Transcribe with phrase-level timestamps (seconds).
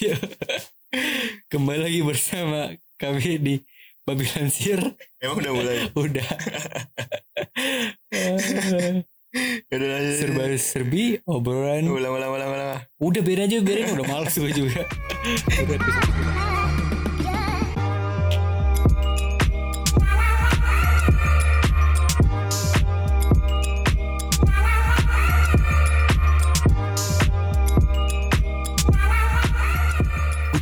[1.52, 3.54] Kembali lagi bersama kami di
[4.00, 4.80] Babi Lansir.
[5.20, 5.76] Emang udah mulai.
[6.08, 6.28] Udah.
[9.30, 10.02] Ya.
[10.18, 11.86] Serba serbi obrolan.
[11.86, 12.82] Ulang ulang ulang ulang.
[12.98, 14.82] Udah biarin aja biarin udah males gue juga.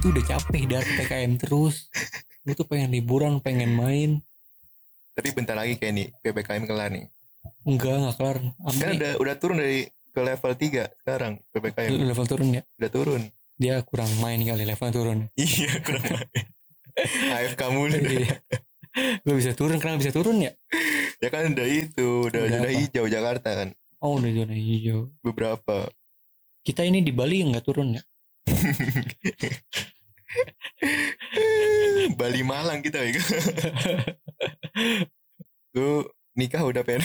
[0.09, 1.93] Tuh udah capek dari PKM terus.
[2.41, 4.25] Gue tuh pengen liburan, pengen main.
[5.13, 7.13] Tapi bentar lagi kayak nih PPKM kelar nih.
[7.69, 8.37] Enggak, enggak kelar.
[8.57, 11.93] Kan udah udah turun dari ke level 3 sekarang PPKM.
[12.09, 12.63] level turun ya?
[12.81, 13.23] Udah turun.
[13.61, 15.19] Dia kurang main kali level turun.
[15.37, 16.29] Iya, kurang main.
[17.45, 17.99] AFK mulu.
[18.01, 18.33] Iya.
[19.29, 20.57] Gue bisa turun, kenapa bisa turun ya?
[21.21, 22.73] Ya kan udah itu, udah Udah apa?
[22.73, 23.69] hijau Jakarta kan.
[24.01, 25.13] Oh udah zona hijau.
[25.21, 25.93] Beberapa.
[26.65, 28.03] Kita ini di Bali nggak turun ya?
[32.19, 33.23] Bali Malang kita ya.
[35.75, 36.05] Lu
[36.37, 37.01] nikah udah pen.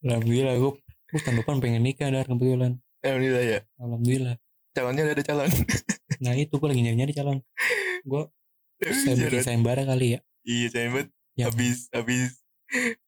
[0.00, 0.72] Alhamdulillah gue
[1.10, 2.78] gue tahun depan pengen nikah dar kebetulan.
[3.02, 3.60] Alhamdulillah ya.
[3.82, 4.36] Alhamdulillah.
[4.70, 5.50] Calonnya udah ada calon.
[6.20, 7.38] Nah itu gue lagi nyari-nyari calon.
[8.06, 8.30] Gue
[8.80, 10.20] saya bikin sayembara kali ya.
[10.44, 11.08] Iya, banget.
[11.36, 11.44] Ya.
[11.48, 12.44] Habis habis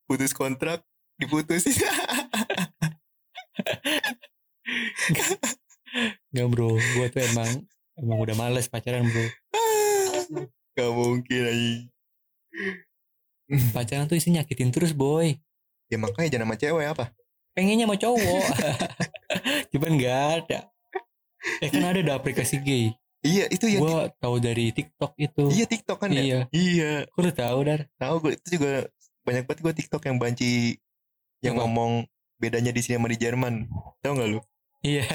[0.08, 0.84] putus kontrak
[1.20, 1.64] diputus.
[6.32, 7.50] Gak bro, gue tuh emang
[8.00, 9.26] emang udah males pacaran bro.
[10.76, 11.72] Gak mungkin aja.
[13.76, 15.36] Pacaran tuh isi nyakitin terus boy.
[15.92, 17.04] Ya makanya jangan sama cewek apa?
[17.52, 18.44] Pengennya sama cowok.
[19.76, 20.58] Cuman gak ada.
[21.60, 22.96] Eh kan ada ada aplikasi gay.
[23.22, 23.78] Iya, itu ya.
[23.78, 25.44] Gue tahu dari TikTok itu.
[25.52, 26.22] Iya TikTok kan ya?
[26.24, 26.40] Iya.
[26.50, 26.92] Iya.
[27.12, 27.80] Kok lu tahu dar?
[28.00, 28.88] Tahu gue itu juga
[29.22, 30.80] banyak banget gue TikTok yang banci
[31.44, 31.68] yang Apa?
[31.68, 32.08] ngomong
[32.42, 33.70] bedanya di sini sama di Jerman.
[34.02, 34.40] Tahu nggak lu?
[34.82, 35.06] Iya.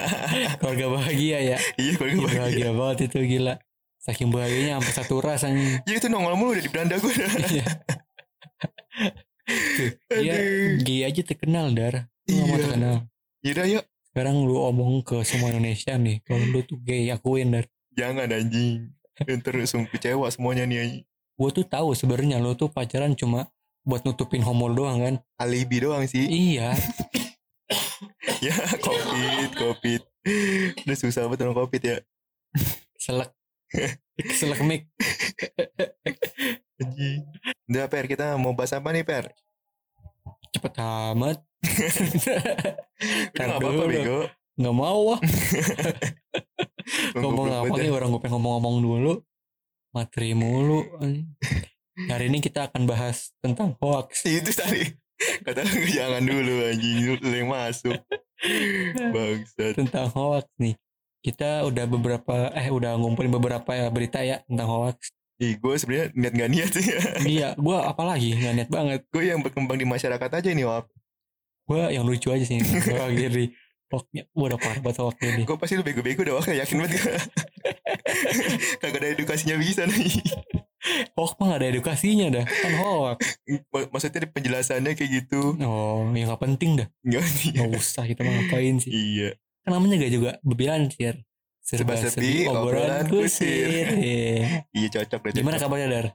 [0.60, 1.56] Keluarga bahagia ya.
[1.80, 2.36] iya, gue bahagia.
[2.36, 3.54] bahagia banget itu gila.
[3.96, 5.80] Saking bahagianya sampai satu ras anjing.
[5.82, 7.12] Jadi itu nongol mulu udah di beranda gue.
[7.50, 7.66] Iya.
[9.46, 10.34] Tuh, Dia
[10.82, 12.10] gay aja terkenal dar.
[12.26, 12.54] Lu Iya.
[12.60, 12.96] terkenal.
[13.40, 13.84] Yaudah yuk.
[14.10, 16.20] Sekarang lu omong ke semua Indonesia nih.
[16.20, 17.64] Kalau lu tuh gay akuin dar.
[17.94, 18.90] Jangan anjing.
[19.48, 21.02] Langsung kecewa semuanya nih anjing.
[21.36, 23.48] Gue tuh tahu sebenarnya lu tuh pacaran cuma
[23.80, 25.14] buat nutupin homo doang kan.
[25.38, 26.26] Alibi doang sih.
[26.26, 26.74] Iya.
[28.46, 30.02] ya, covid, covid.
[30.86, 31.96] Udah susah banget orang covid ya.
[32.98, 33.30] Selek.
[34.40, 34.82] Selek mic.
[36.78, 37.22] Anjing.
[37.66, 39.30] Udah Per, kita mau bahas apa nih Per?
[40.54, 41.38] Cepet amat.
[43.34, 44.20] Udah Ntar gak apa-apa bego.
[44.56, 45.20] Nggak mau ah.
[47.18, 47.94] ngomong apa nih ya.
[47.98, 49.12] orang gue pengen ngomong-ngomong dulu
[49.92, 50.86] materi mulu
[52.04, 54.84] hari ini kita akan bahas tentang hoax Itu tadi.
[55.16, 57.16] Kata jangan dulu anjing.
[57.20, 57.96] Lu yang masuk.
[59.14, 59.72] Bangsat.
[59.78, 60.74] tentang hoax nih
[61.24, 66.16] kita udah beberapa eh udah ngumpulin beberapa ya berita ya tentang hoax Ih, gue sebenarnya
[66.16, 66.86] niat gak niat sih.
[67.36, 70.88] iya gue apalagi nggak niat banget gue yang berkembang di masyarakat aja nih, Wap.
[71.68, 73.52] gue yang lucu aja sih gue akhirnya
[73.92, 76.48] hoaxnya gue udah parah banget hoax ini Gue pasti lu bego-bego dah, Wap.
[76.48, 77.12] Yakin banget gue.
[78.80, 80.08] Kagak ada edukasinya bisa nih.
[81.12, 83.18] Hoax mah gak ada edukasinya dah kan hoax
[83.68, 85.54] Mak- Maksudnya di penjelasannya kayak gitu.
[85.58, 89.30] oh ya nggak penting dah Enggak nggak usah kita mah ngapain sih Iya.
[89.60, 91.22] kan namanya gak juga bebilansir
[91.60, 93.66] serba Serba-serbi, serbi obrolan kusir.
[93.90, 94.62] Iya.
[94.70, 95.32] Iya cocok deh.
[95.34, 96.06] Gimana kabarnya Dar?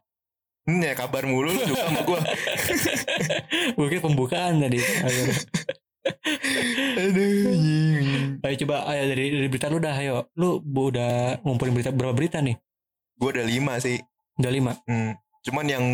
[0.64, 2.20] Hmm, ya kabar mulu lu suka sama gue.
[3.78, 4.80] Mungkin pembukaan tadi.
[4.80, 5.24] Ayo,
[6.98, 7.52] Aduh.
[7.52, 8.40] anjing.
[8.40, 10.30] ayo coba ayo dari, dari berita lu dah ayo.
[10.34, 12.56] Lu udah ngumpulin berita berapa berita nih?
[13.16, 14.00] Gue ada lima sih.
[14.42, 14.74] Udah lima.
[14.90, 15.14] Hmm.
[15.46, 15.86] Cuman yang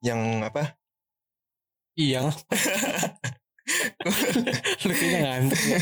[0.00, 0.72] yang apa?
[1.94, 2.24] Iya.
[4.84, 5.78] lu kayaknya ngantuk ya.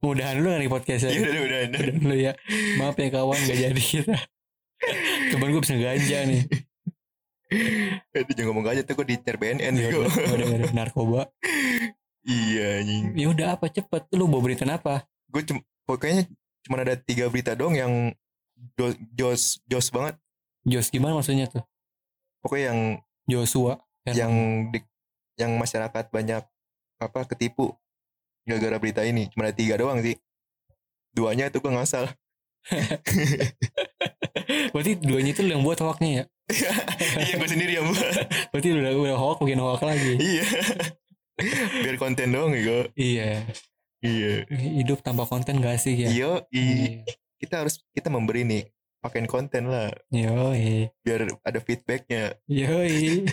[0.00, 1.10] Mudahan lu gak nih podcastnya.
[1.12, 1.80] Iya udah udah udah.
[2.00, 2.32] Lu ya.
[2.80, 4.16] Maaf ya kawan gak jadi kita.
[5.34, 6.42] Cuman gue bisa ganja nih.
[8.14, 10.06] Itu jangan ngomong aja tuh gue di CRBNN Ya gue.
[10.06, 11.22] udah, udah, udah, narkoba.
[12.24, 13.04] Iya anjing.
[13.18, 14.08] Ya udah apa cepet.
[14.16, 15.04] Lu bawa berita apa?
[15.28, 16.30] Gue cuma pokoknya
[16.64, 18.14] cuma ada tiga berita dong yang
[18.78, 20.16] jo- jos jos banget.
[20.62, 21.62] Jos gimana maksudnya tuh?
[22.40, 22.80] Pokoknya yang
[23.24, 23.80] Joshua.
[24.08, 24.32] yang
[24.72, 24.80] di,
[25.36, 26.42] yang masyarakat banyak
[26.98, 27.70] apa ketipu
[28.42, 30.16] gara-gara berita ini cuma ada tiga doang sih
[31.12, 32.08] duanya itu gue ngasal
[34.72, 36.24] Berarti duanya itu yang buat hoaxnya ya?
[37.22, 38.04] iya gue sendiri yang buat
[38.50, 40.12] Berarti udah, udah hoax bikin hoax lagi.
[40.18, 40.44] iya
[41.80, 43.28] biar konten doang ya gue Iya.
[44.00, 46.08] iya Hidup tanpa konten gak sih ya?
[46.10, 46.32] Iya.
[47.36, 48.62] kita harus kita memberi nih
[49.00, 50.92] pakein konten lah Yoi.
[51.00, 53.24] biar ada feedbacknya Yoi.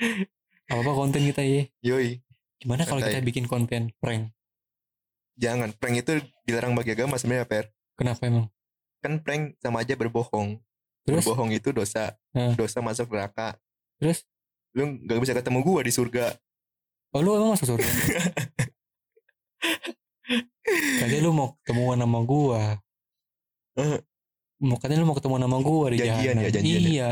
[0.70, 1.66] Apa-apa konten kita ya.
[1.82, 2.20] yoi
[2.56, 4.30] Gimana kalau kita bikin konten prank?
[5.34, 7.64] jangan prank itu dilarang bagi agama sebenarnya per
[7.96, 8.46] Kenapa emang?
[9.00, 10.60] kan prank sama aja berbohong
[11.02, 11.24] Terus?
[11.24, 12.52] berbohong itu dosa Hah.
[12.54, 13.56] dosa masuk neraka
[13.96, 14.28] Terus?
[14.70, 16.36] lu nggak bisa ketemu gua di surga
[17.10, 17.82] Oh lu emang masuk surga?
[21.00, 22.78] Kali lu mau ketemuan sama gua.
[23.74, 23.98] Eh.
[24.60, 26.44] Mau katanya lu mau ketemu sama gua di Janjian jalan.
[26.44, 26.88] ya, janjian ya.
[26.90, 27.10] Iya,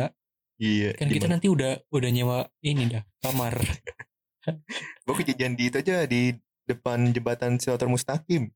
[0.59, 3.57] iya kan kita nanti udah udah nyewa ini dah kamar.
[5.05, 8.53] gua kejadian di itu aja di depan jembatan Silatur Mustaqim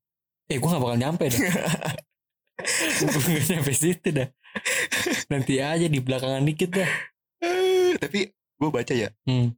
[0.47, 1.41] eh gua gak bakal nyampe dah.
[3.09, 4.29] gua gak nyampe situ dah.
[5.33, 6.91] Nanti aja di belakangan dikit dah.
[8.03, 8.29] Tapi
[8.61, 9.57] gua baca ya Hmm.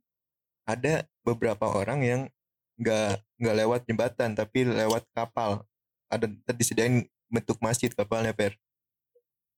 [0.65, 2.21] ada beberapa orang yang
[2.75, 5.63] nggak nggak lewat jembatan tapi lewat kapal
[6.09, 8.57] ada ntar disediain bentuk masjid kapalnya per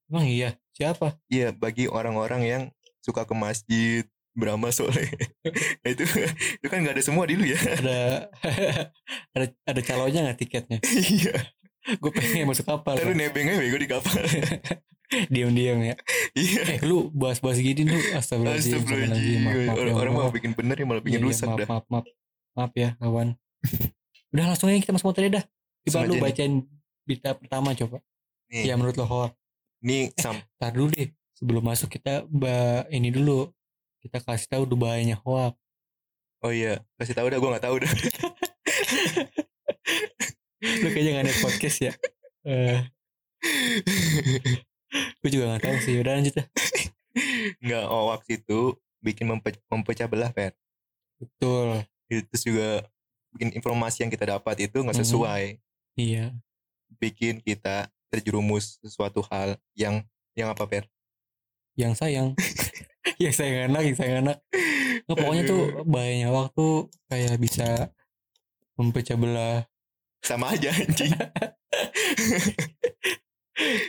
[0.06, 0.54] Emang iya?
[0.70, 1.16] Siapa?
[1.26, 2.62] iya bagi orang-orang yang
[3.00, 5.08] suka ke masjid beramal soleh
[5.80, 6.04] Nah, itu
[6.56, 7.98] itu kan nggak ada semua di lu ya Ada
[9.34, 10.78] ada ada calonnya nggak tiketnya?
[11.16, 11.34] iya
[11.96, 12.94] Gue pengen masuk kapal.
[12.94, 13.20] ntar lu Bang.
[13.22, 14.20] nebeng aja bego di kapal
[15.30, 15.94] Diam-diam ya.
[16.34, 18.74] iya Eh lu bahas-bahas gini lu astagfirullahaladzim.
[18.74, 20.24] Astagfirullahaladzim Maaf, maaf, ya orang Allah.
[20.24, 22.06] mau bikin bener ya malah bikin Iya, iya, rusak maaf, dah Maaf, maaf,
[22.52, 23.28] maaf ya kawan.
[24.28, 25.44] Udah langsung aja kita masuk materi dah.
[25.86, 26.52] Coba lu bacain
[27.02, 28.02] berita pertama coba.
[28.48, 29.32] nih Ya menurut lo hoax.
[29.80, 31.08] Nih sam Tar dulu deh.
[31.32, 33.50] Sebelum masuk kita ba ini dulu.
[34.00, 35.58] Kita kasih tahu tuh bahayanya hoax.
[36.40, 37.90] oh iya kasih tahu dah gue nggak tahu dah
[40.82, 41.92] Lu kayaknya gak ada podcast ya.
[42.46, 42.78] Eh,
[45.20, 45.94] gue juga gak tahu sih.
[45.98, 46.46] Udah lanjut dah.
[47.58, 48.60] nggak hoax itu
[49.00, 50.52] bikin mempe- mempecah belah per
[51.16, 51.80] Betul.
[52.06, 52.84] terus juga
[53.32, 55.56] bikin informasi yang kita dapat itu nggak sesuai
[55.96, 56.36] Iya.
[57.00, 60.02] bikin kita terjerumus sesuatu hal yang
[60.36, 60.84] yang apa per
[61.76, 62.28] Yang sayang.
[63.22, 64.38] yang sayang anak, yang sayang anak.
[65.06, 66.66] Nggak, pokoknya tuh bahayanya waktu
[67.06, 67.68] kayak bisa
[68.74, 69.68] mempecah belah.
[70.24, 71.12] Sama aja anjing.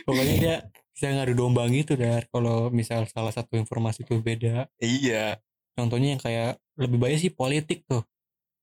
[0.06, 0.54] Pokoknya dia
[0.94, 2.24] bisa ngadu domba gitu dar.
[2.32, 4.68] Kalau misal salah satu informasi itu beda.
[4.80, 5.36] Iya.
[5.76, 8.02] Contohnya yang kayak lebih banyak sih politik tuh.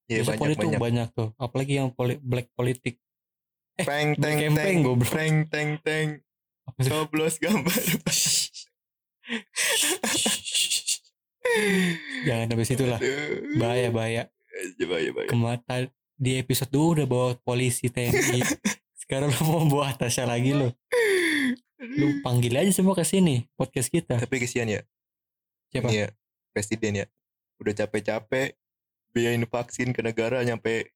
[0.06, 0.82] Ya Biasa banyak politik tuh banyak.
[0.82, 1.30] banyak tuh.
[1.38, 3.02] Apalagi yang poli- black politik
[3.84, 5.12] peng black teng teng goblok.
[5.12, 6.10] peng teng teng.
[6.82, 7.82] Coblos gambar.
[12.26, 13.60] Jangan sampai situ lah Aduh.
[13.62, 14.24] bahaya bahaya.
[14.80, 15.30] Coba ya bahaya.
[15.30, 15.76] Kemata
[16.16, 18.42] di episode 2 udah bawa polisi TNI.
[19.06, 20.74] Sekarang lu mau bawa Tasya lagi lo
[21.96, 24.18] lu panggil aja semua ke sini podcast kita.
[24.18, 24.82] Tapi kesian ya.
[25.70, 25.92] Siapa?
[25.92, 26.10] Ya
[26.52, 27.06] presiden ya.
[27.62, 28.58] Udah capek-capek
[29.16, 30.92] biayain vaksin ke negara nyampe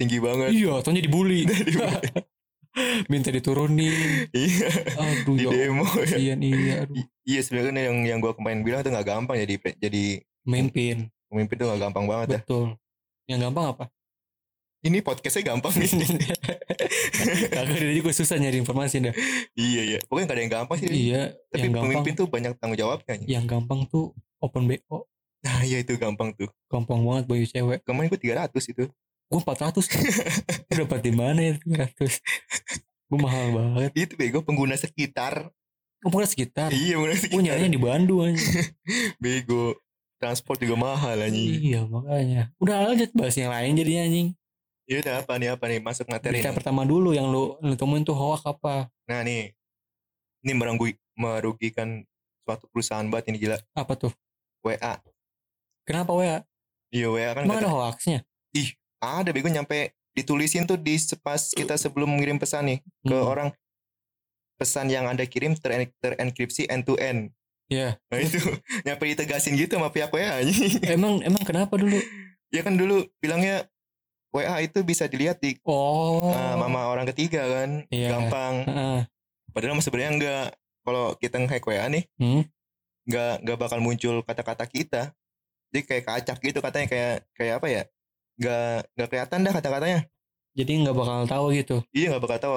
[0.00, 0.56] tinggi banget.
[0.56, 1.44] Iya tonya dibully.
[3.12, 4.30] Minta diturunin.
[4.32, 4.68] Iya.
[4.96, 6.06] Aduh di ya demo ya.
[6.06, 7.04] Kasihan iya aduh.
[7.26, 10.04] Iya sebenarnya kan yang yang gua kemarin bilang tuh nggak gampang jadi pre- jadi
[10.46, 11.10] memimpin.
[11.28, 12.40] Pemimpin tuh nggak gampang banget ya.
[12.40, 12.68] Betul.
[13.28, 13.84] Yang gampang apa?
[14.80, 15.92] Ini podcastnya gampang nih.
[17.52, 19.14] Kagak dari juga susah nyari informasi dah.
[19.52, 19.98] Iya iya.
[20.08, 20.88] Pokoknya gak ada yang gampang sih.
[20.88, 21.22] Iya
[21.52, 21.90] tapi yang gampang.
[21.92, 25.04] pemimpin tuh banyak tanggung jawabnya yang gampang tuh open BO
[25.40, 26.48] nah iya itu gampang tuh.
[26.68, 27.80] Gampang banget boy cewek.
[27.84, 28.84] Kemarin gue 300 itu
[29.30, 29.78] gue 400
[30.68, 31.54] Lu dapat di mana ya?
[31.56, 32.18] 300
[33.06, 33.90] gue mahal banget.
[33.96, 35.50] Itu bego pengguna sekitar.
[36.00, 36.70] Kamu sekitar?
[36.70, 38.38] Iya pengguna gue sekitar nyarinya di Bandung aja
[39.22, 39.78] bego.
[40.16, 41.62] Transport juga mahal anjing.
[41.64, 42.52] Iya makanya.
[42.58, 44.28] Udah lanjut bahas yang lain jadinya anjing.
[44.84, 45.78] Iya udah apa nih apa nih?
[45.80, 46.52] Masuk materi nih.
[46.52, 48.90] pertama dulu yang lu lu temuin tuh hoax apa?
[49.06, 49.54] Nah nih.
[50.40, 52.04] Ini merenggu- merugikan
[52.40, 53.56] suatu perusahaan banget ini gila.
[53.72, 54.12] Apa tuh?
[54.60, 55.00] WA
[55.82, 56.44] kenapa WA
[56.92, 58.18] iya WA kan emang kata- ada hoaxnya
[59.00, 63.26] ada bego nyampe ditulisin tuh di pas kita sebelum ngirim pesan nih ke Hmm.
[63.26, 63.48] orang
[64.56, 67.32] pesan yang anda kirim teren- terenkripsi end to end
[67.66, 67.96] Iya.
[68.06, 68.36] nah itu
[68.84, 70.42] nyampe ditegasin gitu sama pihak WA
[70.84, 71.96] emang emang kenapa dulu
[72.50, 73.64] ya kan dulu bilangnya
[74.30, 78.10] WA itu bisa dilihat di oh uh, mama orang ketiga kan Iya.
[78.10, 78.98] gampang Heeh.
[79.48, 80.46] padahal sebenarnya enggak
[80.80, 82.42] kalau kita nge-hack WA nih Hmm.
[83.06, 85.14] nggak nggak bakal muncul kata-kata kita
[85.70, 87.82] jadi kayak kacak gitu katanya kayak kayak apa ya
[88.40, 90.00] nggak nggak kelihatan dah kata-katanya.
[90.50, 91.76] Jadi nggak bakal tahu gitu?
[91.94, 92.54] Iya nggak bakal tahu.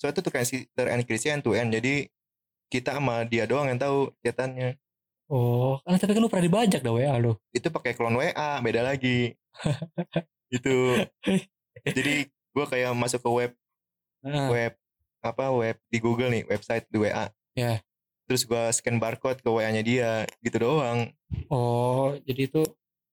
[0.00, 2.08] Soalnya itu tuh kayak terenkripsi end to end jadi
[2.66, 4.74] kita sama dia doang yang tahu chatannya
[5.30, 7.34] oh kan tapi kan lu pernah dibajak dah WA lu.
[7.54, 9.34] Itu pakai klon WA beda lagi.
[10.56, 11.02] Itu
[11.82, 13.52] jadi gua kayak masuk ke web
[14.26, 14.48] Heeh.
[14.50, 14.72] web
[15.22, 17.26] apa web di Google nih website di WA
[17.58, 17.82] Ya.
[18.26, 21.10] terus gua scan barcode ke WA-nya dia gitu doang.
[21.50, 22.62] Oh jadi itu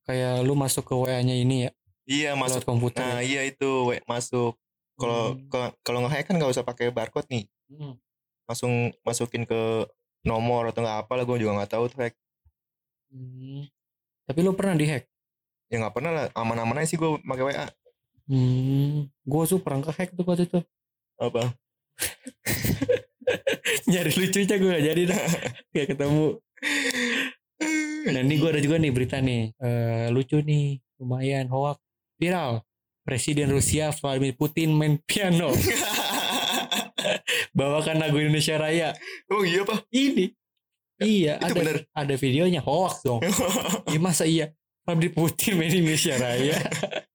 [0.06, 1.72] kayak lu masuk ke WA-nya ini ya
[2.06, 3.24] iya lewat masuk komputer nah ya?
[3.24, 4.56] iya itu we- masuk
[4.94, 5.74] kalau Hmm.
[5.80, 7.96] kalau- nge-hack kan nggak usah pakai barcode nih Hmm.
[8.44, 9.88] langsung masukin ke
[10.22, 12.16] nomor atau nggak apa lah gue juga nggak tahu tuh hack
[13.08, 13.66] Hmm.
[14.24, 15.06] tapi lu pernah dihack
[15.68, 17.68] ya nggak pernah lah aman-aman aja sih gue pakai WA
[18.24, 20.64] Hmm, gue tuh pernah kehack tuh waktu itu.
[21.20, 21.60] Apa?
[23.86, 25.20] Nyari lucunya gue gak jadi dah.
[25.76, 26.40] Gak ketemu.
[28.06, 29.52] Nah ini gue ada juga nih berita nih.
[29.54, 30.80] Eh, lucu nih.
[30.98, 31.52] Lumayan.
[31.52, 31.84] Hoax.
[32.24, 32.64] Viral.
[33.04, 35.52] Presiden Rusia Vladimir Putin main piano.
[37.58, 38.96] Bawakan lagu Indonesia Raya.
[39.28, 39.84] oh iya pak.
[39.92, 40.32] Ini.
[41.04, 41.36] Iya.
[41.36, 41.78] Itu ada, bener.
[41.92, 42.64] ada videonya.
[42.64, 43.20] Hoax dong.
[43.92, 44.56] Ya masa iya.
[44.88, 46.56] Vladimir Putin main Indonesia Raya.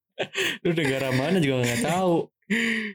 [0.61, 2.29] Lu negara mana juga gak tahu.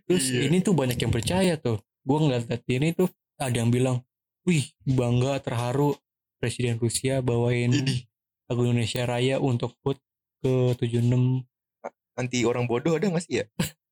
[0.06, 0.40] Terus Iya.
[0.47, 1.83] ini tuh banyak yang percaya tuh.
[2.06, 3.11] Gue ngeliat ini tuh
[3.42, 4.06] ada yang bilang,
[4.47, 5.99] wih bangga terharu
[6.38, 8.06] Presiden Rusia bawain Ini
[8.47, 9.99] lagu Indonesia Raya untuk HUT
[10.44, 11.42] ke 76
[12.14, 13.47] anti orang bodoh ada gak sih ya?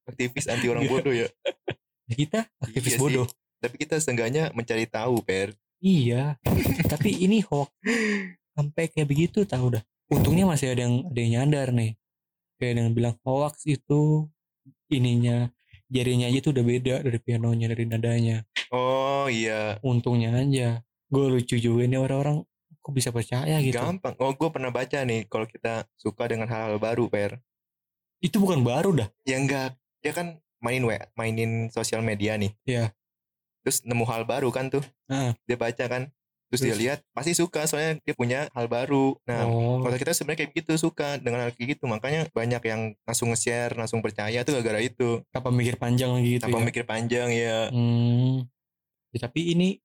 [0.06, 1.30] Aktivis anti orang bodoh ya.
[2.10, 3.02] kita aktivis Iya sih.
[3.02, 3.26] bodoh.
[3.62, 5.54] Tapi kita seenggaknya mencari tahu, Per.
[5.82, 6.38] Iya.
[6.90, 7.70] Tapi ini hoax
[8.54, 9.82] sampai kayak begitu tahu dah.
[10.10, 11.94] Untungnya masih ada yang ada yang nyadar nih.
[12.58, 14.26] Kayak yang bilang hoax itu
[14.90, 15.50] ininya
[15.90, 18.36] jarinya aja tuh udah beda dari pianonya dari nadanya.
[18.74, 19.78] Oh iya.
[19.82, 20.82] Untungnya aja.
[21.10, 22.42] Gue lucu juga nih orang-orang
[22.82, 23.78] kok bisa percaya gitu.
[23.78, 24.18] Gampang.
[24.18, 27.38] Oh gue pernah baca nih kalau kita suka dengan hal-hal baru, Per.
[28.22, 29.08] Itu bukan baru dah.
[29.26, 29.74] Ya enggak.
[30.00, 32.54] Dia kan mainin we, mainin sosial media nih.
[32.62, 32.94] Iya.
[33.66, 34.86] Terus nemu hal baru kan tuh.
[35.10, 35.34] Ah.
[35.44, 36.08] Dia baca kan.
[36.52, 36.82] Terus, dia Terus?
[36.84, 39.16] lihat pasti suka soalnya dia punya hal baru.
[39.24, 39.80] Nah, oh.
[39.80, 41.88] kalau kita sebenarnya kayak gitu suka dengan hal kayak gitu.
[41.88, 45.24] Makanya banyak yang langsung nge-share, langsung percaya tuh gara-gara itu.
[45.32, 46.64] Tanpa mikir panjang lagi gitu Tanpa ya.
[46.68, 47.72] mikir panjang ya.
[47.72, 48.44] Hmm.
[49.16, 49.80] Ya, tapi ini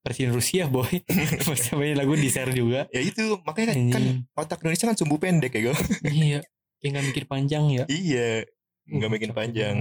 [0.00, 0.88] Presiden Rusia boy.
[1.50, 2.88] Masa banyak lagu di share juga.
[2.94, 4.04] Ya itu makanya kan, kan
[4.40, 5.76] otak Indonesia kan sumbu pendek ya gue.
[6.16, 6.40] iya.
[6.86, 7.84] Kayak gak mikir panjang ya.
[7.88, 8.30] iya.
[8.86, 9.76] Nggak Uh, bikin capek panjang.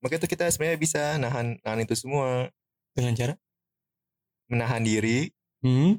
[0.00, 2.52] Makanya tuh kita sebenarnya bisa nahan nahan itu semua.
[2.92, 3.34] Dengan cara?
[4.46, 5.96] Menahan diri, Hmm.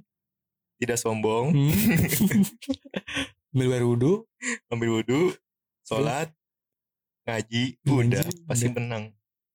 [0.75, 1.71] tidak sombong, hmm.
[3.53, 4.13] Ambil wudhu.
[4.67, 5.31] ambil wudhu,
[5.81, 6.29] sholat,
[7.23, 8.75] ngaji, udah Ngaji, pasti udah.
[8.75, 9.03] menang.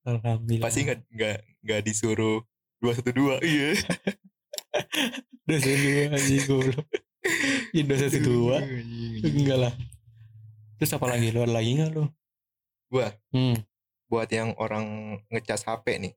[0.03, 0.63] Alhamdulillah.
[0.63, 2.39] Pasti nggak nggak nggak disuruh
[2.79, 3.37] dua satu dua.
[3.43, 3.75] Iya.
[5.49, 6.87] Dosa dua anjing goblok.
[7.71, 8.57] Ya dosa satu dua.
[9.21, 9.73] Enggak lah.
[10.76, 11.33] Terus apa lagi?
[11.33, 12.04] Lu ada lagi gak lu?
[12.87, 13.56] Gua Hmm.
[14.06, 14.87] buat yang orang
[15.28, 16.12] ngecas HP nih.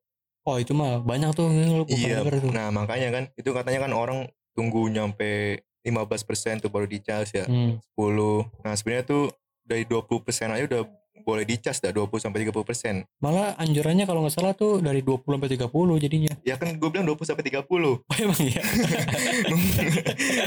[0.45, 2.21] Oh itu mah banyak tuh yang lu Iya.
[2.21, 2.53] tuh.
[2.53, 4.19] Nah makanya kan itu katanya kan orang
[4.53, 7.45] tunggu nyampe 15% tuh baru dicas ya.
[7.49, 7.81] Hmm.
[7.97, 8.45] 10.
[8.61, 9.23] Nah sebenarnya tuh
[9.63, 10.81] dari 20% aja udah
[11.21, 13.05] boleh dicas dah 20 sampai 30%.
[13.19, 16.33] Malah anjurannya kalau nggak salah tuh dari 20 sampai 30 jadinya.
[16.43, 17.63] Ya kan gue bilang 20 sampai 30.
[17.99, 18.63] Oh emang ya?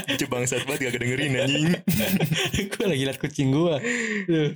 [0.13, 1.65] Itu bangsat banget gak dengerin anjing.
[2.73, 3.77] gue lagi liat kucing gua.
[4.25, 4.51] Tuh.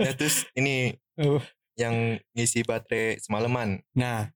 [0.00, 1.38] Nah terus ini Oh.
[1.78, 3.78] yang ngisi baterai semalaman.
[3.94, 4.34] Nah,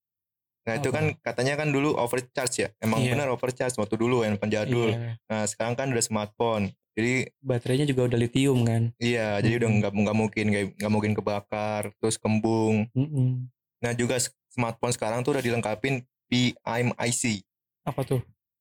[0.62, 2.68] Nah itu kan katanya kan dulu overcharge ya.
[2.78, 3.16] Emang Iya.
[3.16, 4.92] benar overcharge waktu dulu handphone jadul.
[4.92, 5.16] iya.
[5.24, 6.68] Nah sekarang kan udah smartphone.
[6.98, 8.90] Jadi baterainya juga udah lithium kan.
[8.98, 9.78] iya jadi udah Hmm.
[9.78, 12.90] nggak nggak mungkin nggak nggak mungkin kebakar terus kembung.
[12.90, 13.46] Mm-mm.
[13.78, 14.18] Nah juga
[14.50, 17.46] smartphone sekarang tuh udah dilengkapin PMIC.
[17.84, 18.18] Apa tuh?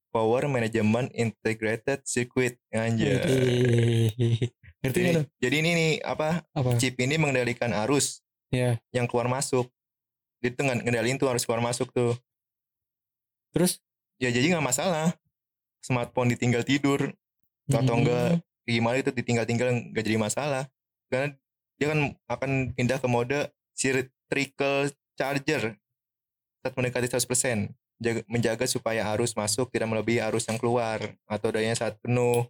[0.08, 3.18] Power Management Integrated Circuit anjir.
[4.78, 6.78] Ngerti Jadi, jadi ini nih apa Apa?
[6.78, 8.78] chip ini mengendalikan arus Ya.
[8.92, 9.66] yang keluar masuk.
[10.40, 12.14] Jadi tuh nge- ngendaliin tuh arus keluar masuk tuh.
[13.50, 13.82] Terus?
[14.16, 15.18] Ya jadi nggak masalah.
[15.80, 17.18] Smartphone ditinggal tidur
[17.70, 18.02] atau Hmm.
[18.02, 18.28] enggak
[18.64, 20.64] kayak gimana itu ditinggal-tinggal nggak jadi masalah.
[21.08, 21.36] Karena
[21.76, 23.40] dia kan akan pindah ke mode
[24.28, 25.78] trickle charger
[26.60, 27.72] saat mendekati 100%.
[27.98, 32.46] Jaga, menjaga supaya arus masuk tidak melebihi arus yang keluar atau dayanya saat penuh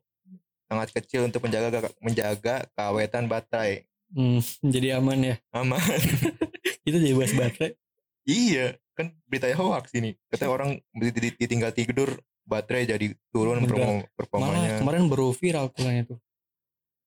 [0.67, 4.43] sangat kecil untuk menjaga menjaga keawetan baterai Hmm,
[4.75, 5.35] jadi aman ya.
[5.53, 5.79] aman
[6.83, 7.79] Itu jadi bahas baterai.
[8.23, 13.67] iya kan beritanya hoax ini kata orang di- di- ditinggal tidur baterai jadi turun Beneran.
[13.67, 16.19] perform- Malah performanya kemarin baru viral tuh kayaknya tuh.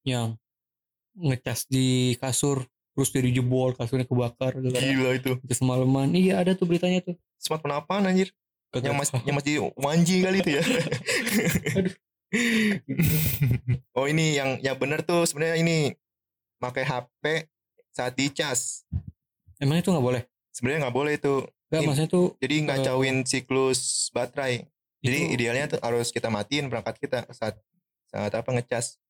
[0.03, 0.29] Yang
[1.13, 6.13] ngecas di kasur terus jadi jebol kasurnya kebakar gara-gara gila itu itu semalaman.
[6.13, 7.17] Iya ada tuh beritanya tuh.
[7.37, 8.29] smartphone apaan anjir
[8.69, 9.25] Kagak yang mas tahu.
[9.25, 10.63] yang masih wanji kali itu ya
[11.75, 11.95] Aduh.
[13.93, 15.97] oh ini yang yang bener tuh sebenarnya ini
[16.57, 17.49] pakai HP
[17.91, 18.85] saat dicas
[19.57, 20.23] Emang itu nggak boleh?
[20.51, 21.35] sebenarnya nggak boleh itu
[21.67, 23.81] Enggak, maksudnya tuh jadi ngacauin siklus
[24.11, 24.67] baterai
[25.01, 27.57] jadi itu, idealnya tuh harus kita matiin perangkat kita saat
[28.07, 29.01] saat apa ngecas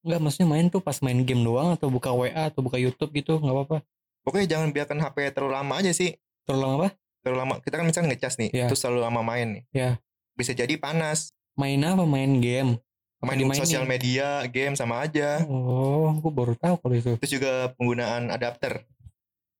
[0.00, 3.36] enggak maksudnya main tuh pas main game doang atau buka WA atau buka YouTube gitu
[3.36, 3.78] nggak apa-apa.
[4.20, 6.12] pokoknya jangan biarkan HP terlalu lama aja sih
[6.44, 6.88] Terlalu lama apa?
[7.20, 8.66] terlalu lama kita kan misalnya ngecas nih Iya.
[8.68, 9.90] terus terlalu lama main nih Iya.
[10.34, 12.02] bisa jadi panas Main apa?
[12.02, 12.82] Main game.
[13.16, 13.62] Apa main dimainin?
[13.62, 17.12] sosial media game sama aja Oh, gue baru tahu kalau itu.
[17.16, 18.82] terus juga penggunaan adapter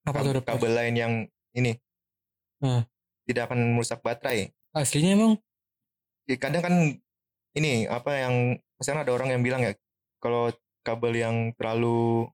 [0.03, 1.12] Apa tuh ada kabel lain yang
[1.53, 1.79] ini
[2.59, 2.83] Hmm.
[3.25, 5.33] tidak akan merusak baterai Aslinya emang
[6.25, 6.75] Ya, kadang kan
[7.52, 8.35] ini apa yang
[8.76, 9.73] misalnya ada orang yang bilang ya
[10.19, 10.49] kalau
[10.81, 12.28] kabel yang terlalu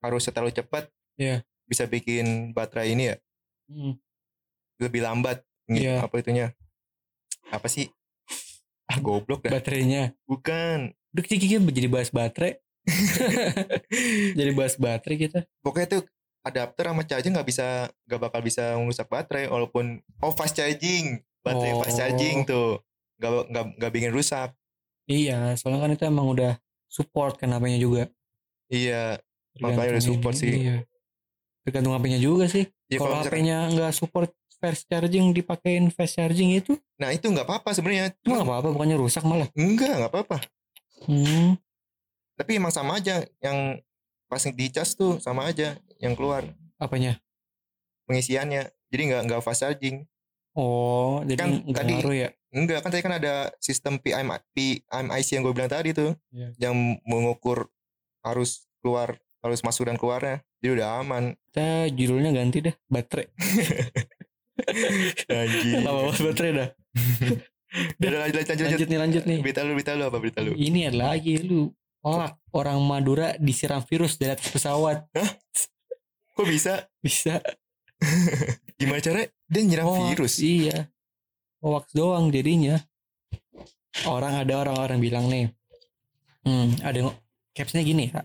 [0.00, 1.44] harus terlalu cepat Iya.
[1.64, 3.16] Bisa bikin baterai ini ya
[3.70, 3.94] Hmm.
[4.80, 5.44] lebih lambat.
[5.70, 6.02] Iya.
[6.02, 6.50] Apa itunya?
[7.48, 7.86] Apa sih?
[8.90, 9.54] Ah goblok dah.
[9.54, 10.16] Baterainya.
[10.26, 10.90] Bukan.
[11.14, 12.58] Udah kita kita jadi bahas baterai.
[14.38, 15.38] jadi bahas baterai kita.
[15.62, 16.02] Pokoknya tuh
[16.40, 17.66] adapter sama charger nggak bisa
[18.08, 21.98] nggak bakal bisa merusak baterai walaupun oh fast charging baterai fast Oh.
[22.00, 22.80] charging tuh
[23.20, 24.50] nggak nggak nggak bikin rusak
[25.04, 26.54] Iya, soalnya kan itu emang udah
[26.86, 28.02] support kan HP-nya juga.
[28.66, 29.18] iya
[29.58, 30.52] Makanya udah Tergantung support ini, sih.
[30.54, 30.76] Iya.
[31.60, 32.64] Tergantung HP-nya juga sih.
[32.86, 37.72] ya Kalau HP-nya nggak support fast charging dipakein fast charging itu nah itu nggak apa-apa
[37.72, 39.48] sebenarnya cuma cuma nggak apa-apa bukannya rusak malah.
[39.56, 40.36] enggak nggak apa-apa
[41.00, 41.56] Hmm.
[42.36, 43.80] tapi emang sama aja yang
[44.28, 46.44] pas di cas tuh sama aja yang keluar
[46.76, 47.16] Apanya?
[48.04, 50.04] pengisiannya jadi nggak nggak fast charging
[50.52, 52.28] Oh, jadi Kan tadi- ngaruh ya?
[52.50, 56.50] enggak kan tadi kan ada sistem PM PMIC yang gue bilang tadi tuh Iya.
[56.58, 56.74] yang
[57.06, 57.70] mengukur
[58.26, 63.26] arus keluar arus masuk dan keluarnya jadi udah aman Kita judulnya ganti deh, baterai.
[65.30, 65.80] Anjing.
[65.80, 66.68] Lama banget baterai dah.
[68.02, 68.66] Udah lanjut lanjut lanjut.
[68.66, 69.38] Lanjut nih, lanjut nih.
[69.40, 70.52] Berita lu berita lu apa berita lu?
[70.52, 71.70] Ini ada lagi lu.
[72.02, 72.18] Oh,
[72.50, 75.06] orang Madura disiram virus dari atas pesawat.
[76.34, 76.90] Kok bisa?
[76.98, 77.38] Bisa.
[78.80, 80.34] Gimana cara dia nyerang Hoax, virus?
[80.40, 80.88] Iya.
[81.60, 82.80] Hoax doang jadinya.
[84.08, 85.52] Orang ada orang-orang bilang nih.
[86.48, 87.12] Hmm, ada
[87.52, 88.24] capsnya gini ya.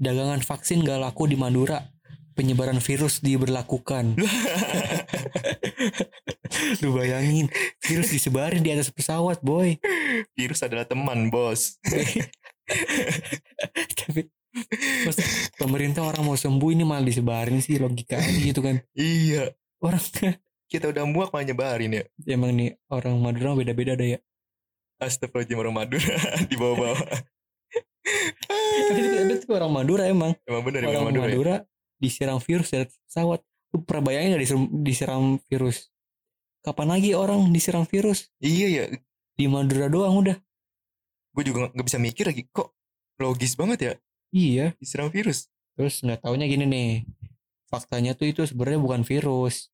[0.00, 1.84] Dagangan vaksin gak laku di Madura.
[2.32, 4.16] Penyebaran virus diberlakukan.
[6.84, 7.48] Lu bayangin,
[7.80, 9.80] virus disebarin di atas pesawat, boy.
[10.36, 11.80] Virus adalah teman, bos.
[14.04, 14.28] Tapi
[15.56, 18.84] pemerintah orang mau sembuh ini malah disebarin sih logikanya gitu kan.
[18.96, 19.52] iya.
[19.86, 20.02] Orang
[20.72, 22.04] Kita udah muak malah nyebarin ya.
[22.26, 24.20] emang nih orang Madura beda-beda deh ya.
[24.98, 26.14] Astagfirullahaladzim orang Madura
[26.50, 26.98] di bawah-bawah.
[28.86, 29.00] Tapi
[29.30, 30.32] itu, orang Madura emang.
[30.42, 31.22] Emang bener orang orang Madura.
[31.22, 31.30] ya?
[31.30, 31.54] Madura
[32.02, 33.40] disiram virus dari pesawat.
[33.70, 35.76] Lu pernah bayangin gak disiram, disiram virus?
[36.66, 38.26] Kapan lagi orang disiram virus?
[38.42, 38.84] Iya ya.
[39.38, 40.36] Di Madura doang udah.
[41.30, 42.42] Gue juga nggak bisa mikir lagi.
[42.50, 42.68] Kok
[43.22, 43.92] logis banget ya
[44.34, 44.66] Iya.
[44.82, 45.46] diserang virus?
[45.78, 46.90] Terus nggak taunya gini nih.
[47.70, 49.70] Faktanya tuh itu sebenarnya bukan virus.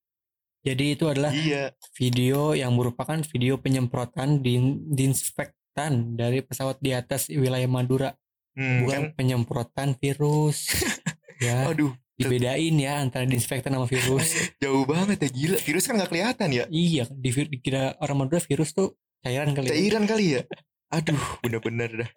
[0.63, 1.75] Jadi itu adalah Iya.
[1.93, 8.15] video yang merupakan video penyemprotan din, disinfektan dari pesawat di atas wilayah Madura.
[8.53, 9.11] Hmm, Bukan kan?
[9.13, 10.71] penyemprotan virus.
[11.43, 14.29] ya, Aduh, dibedain ya antara disinfektan sama virus.
[14.63, 15.57] jauh banget ya gila.
[15.59, 16.63] Virus kan nggak kelihatan ya.
[16.69, 19.67] iya, di, dikira orang Madura virus tuh cairan kali.
[19.67, 19.73] ya.
[19.73, 20.41] Cairan kali ya.
[20.95, 22.09] Aduh, bener-bener dah.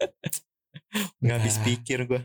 [1.18, 2.20] Nggak habis pikir gue.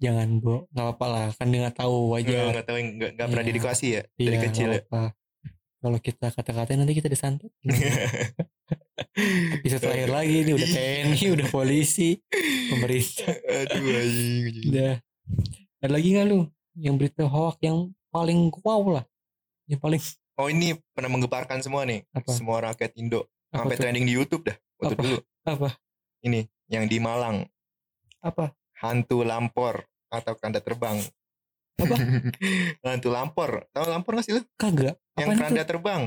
[0.00, 0.64] Jangan, Bro.
[0.72, 2.38] Nggak apa-apa lah, kan dia nggak tahu aja.
[2.50, 3.50] nggak tahu nggak nggak pernah Iya.
[3.52, 4.80] didikasi ya Iya, dari kecil ya.
[5.80, 7.48] Kalau kita kata-katain nanti kita disantet.
[9.64, 12.20] Bisa terakhir lagi nih udah TNI, udah polisi,
[12.68, 13.32] pemerintah.
[13.48, 14.68] Aduh anjing.
[14.68, 14.94] Udah.
[15.80, 16.44] Ada lagi nggak lu
[16.76, 19.04] yang berita hoax yang paling wow lah?
[19.64, 20.00] Yang paling
[20.40, 22.04] Oh ini pernah menggeparkan semua nih.
[22.16, 22.28] Apa?
[22.32, 23.28] Semua rakyat Indo.
[23.52, 23.82] apa Sampai tuh?
[23.84, 24.56] trending di YouTube dah.
[24.80, 25.02] Waktu Apa?
[25.04, 25.18] dulu.
[25.44, 25.68] Apa?
[26.24, 26.40] Ini
[26.72, 27.44] yang di Malang.
[28.24, 28.52] Apa?
[28.80, 30.96] Hantu lampor atau kanda terbang.
[31.76, 31.94] Apa?
[32.86, 33.68] Hantu lampor.
[33.70, 34.42] Tahu lampor gak sih lu?
[34.54, 34.98] Kagak.
[35.14, 35.68] Yang keranda itu?
[35.68, 36.02] terbang.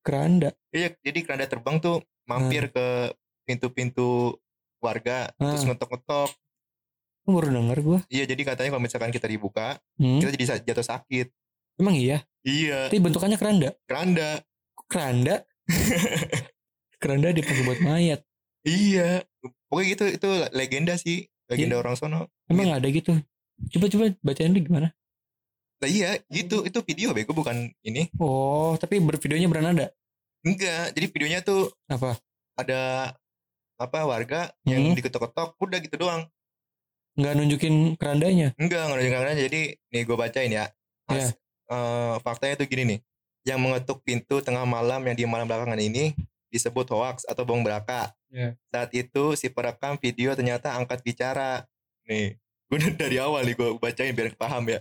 [0.00, 0.50] Keranda.
[0.70, 4.36] Iya, jadi keranda terbang tuh mampir ke pintu-pintu
[4.78, 5.72] warga terus Ah.
[5.72, 6.30] ngetok-ngetok.
[7.24, 7.98] Lu baru denger gua.
[8.06, 10.16] Iya, jadi katanya kalau misalkan kita dibuka, Hmm?
[10.18, 11.28] kita jadi jatuh sakit.
[11.76, 12.24] Emang iya?
[12.42, 13.70] Iya, Tapi bentukannya keranda.
[13.84, 14.40] keranda.
[14.74, 15.34] Kok keranda?
[16.98, 18.20] keranda dipakai buat mayat.
[18.62, 19.22] Iya.
[19.68, 21.80] Pokoknya gitu itu legenda sih, legenda Iya.
[21.80, 22.20] orang sono.
[22.46, 23.12] Emang ada gitu?
[23.68, 24.88] Coba-coba bacain dulu gimana?
[25.78, 26.66] Nah, iya, gitu.
[26.66, 28.10] Itu video bego bukan ini.
[28.18, 29.94] Oh, tapi bervideonya beranada.
[30.42, 32.14] Enggak, jadi videonya tuh Apa?
[32.54, 33.14] ada
[33.74, 34.94] apa warga yang Hmm.
[34.94, 36.26] diketok-ketok udah gitu doang.
[37.14, 38.54] Nggak nunjukin kerandanya.
[38.54, 39.32] Enggak, enggak ada keranda.
[39.34, 39.60] Jadi
[39.90, 40.66] nih gue bacain ya.
[41.08, 41.30] Iya.
[41.68, 42.98] eh, faktanya tuh gini nih.
[43.44, 46.16] Yang mengetuk pintu tengah malam yang di malam belakangan ini
[46.48, 48.16] disebut hoax atau bong belaka.
[48.32, 48.56] Iya.
[48.68, 51.68] Saat itu si perekam video ternyata angkat bicara.
[52.08, 52.40] Nih,
[52.72, 54.80] gue dari awal nih gue bacain biar paham ya.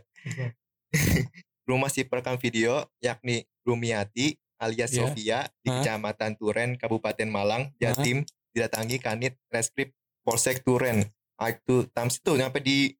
[1.67, 4.97] Rumah si perekam video yakni Rumiati alias Iya.
[5.03, 5.81] Sofia di Hah?
[5.81, 11.05] Kecamatan Turen, Kabupaten Malang, Jatim, didatangi Kanit Reskrim Polsek Turen.
[11.35, 12.95] Ah, Itu Tams itu nyampe di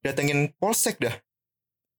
[0.00, 1.14] datengin Polsek dah.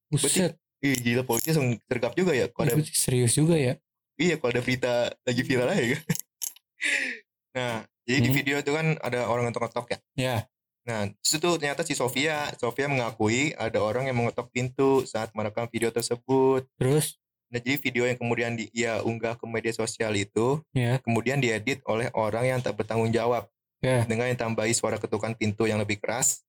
[0.09, 0.57] Buset.
[0.81, 2.49] Ih gila polisi langsung sergap juga ya.
[2.49, 3.77] Kalau ada serius juga ya.
[4.17, 6.03] Iya kalau ada berita lagi viral aja kan.
[7.55, 8.37] nah, jadi di Hmm.
[8.41, 9.99] video itu kan ada orang ngetok-ngetok ya.
[10.17, 10.35] Ya.
[10.81, 15.69] Nah, di situ ternyata si Sofia, Sofia mengakui ada orang yang mengetok pintu saat merekam
[15.69, 16.65] video tersebut.
[16.77, 21.03] Terus Nah, jadi video yang kemudian di, ia unggah ke media sosial itu ya.
[21.03, 23.51] kemudian diedit oleh orang yang tak bertanggung jawab
[23.83, 24.05] Ya.
[24.07, 26.45] dengan ditambahi suara ketukan pintu yang lebih keras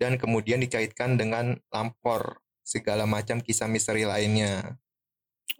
[0.00, 4.80] dan kemudian dikaitkan dengan lampor segala macam kisah misteri lainnya.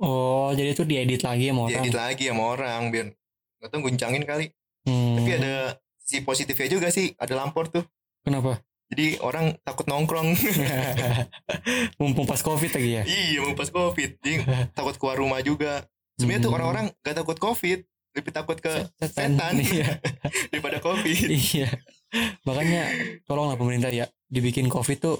[0.01, 1.77] Oh, jadi itu diedit lagi sama orang.
[1.77, 3.07] Diedit lagi sama orang biar
[3.61, 4.47] nggak tahu guncangin kali.
[4.89, 5.21] Hmm.
[5.21, 7.85] Tapi ada sisi positifnya juga sih, ada lampor tuh.
[8.21, 8.61] Kenapa?
[8.89, 10.35] Jadi orang takut nongkrong.
[11.99, 13.03] Mumpung pas covid lagi ya.
[13.05, 14.19] iya, mau pas covid.
[14.19, 14.43] Jadi
[14.77, 15.87] takut keluar rumah juga.
[16.17, 16.59] Sebenarnya tuh Hmm.
[16.59, 17.79] orang-orang gak takut covid,
[18.13, 19.39] lebih takut ke Setan.
[19.39, 19.53] setan.
[19.65, 19.89] Iya.
[20.51, 21.27] daripada covid.
[21.29, 21.69] iya.
[22.43, 22.83] Makanya
[23.25, 25.17] tolonglah pemerintah ya dibikin covid tuh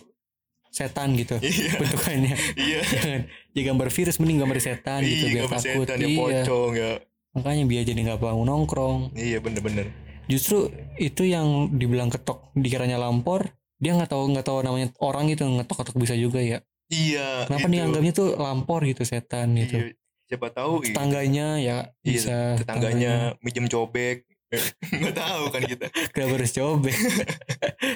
[0.69, 2.35] setan gitu Iya, bentukannya.
[2.55, 2.79] iya.
[2.85, 5.87] Jangan ya gambar virus mending gambar setan gitu Iya, biar gambar takut.
[5.87, 6.19] setan ya Iya.
[6.19, 6.93] pocong ya.
[7.31, 8.99] Makanya biar jadi nggak bangun nongkrong.
[9.15, 9.87] Iya bener-bener.
[10.31, 13.51] Justru itu yang dibilang ketok dikiranya lampor,
[13.83, 16.63] dia nggak tahu nggak tahu namanya orang gitu ngetok-ketok bisa juga ya.
[16.91, 17.47] Iya.
[17.51, 17.75] Kenapa itu.
[17.75, 19.79] dianggapnya tuh lampor gitu setan gitu.
[19.79, 19.95] Iya,
[20.27, 23.13] siapa tahu iya, Tetangganya ya Iya, bisa tetangganya
[23.43, 24.27] minjem cobek.
[24.99, 25.87] Nggak tahu kan kita.
[26.15, 26.99] Kenapa harus cobek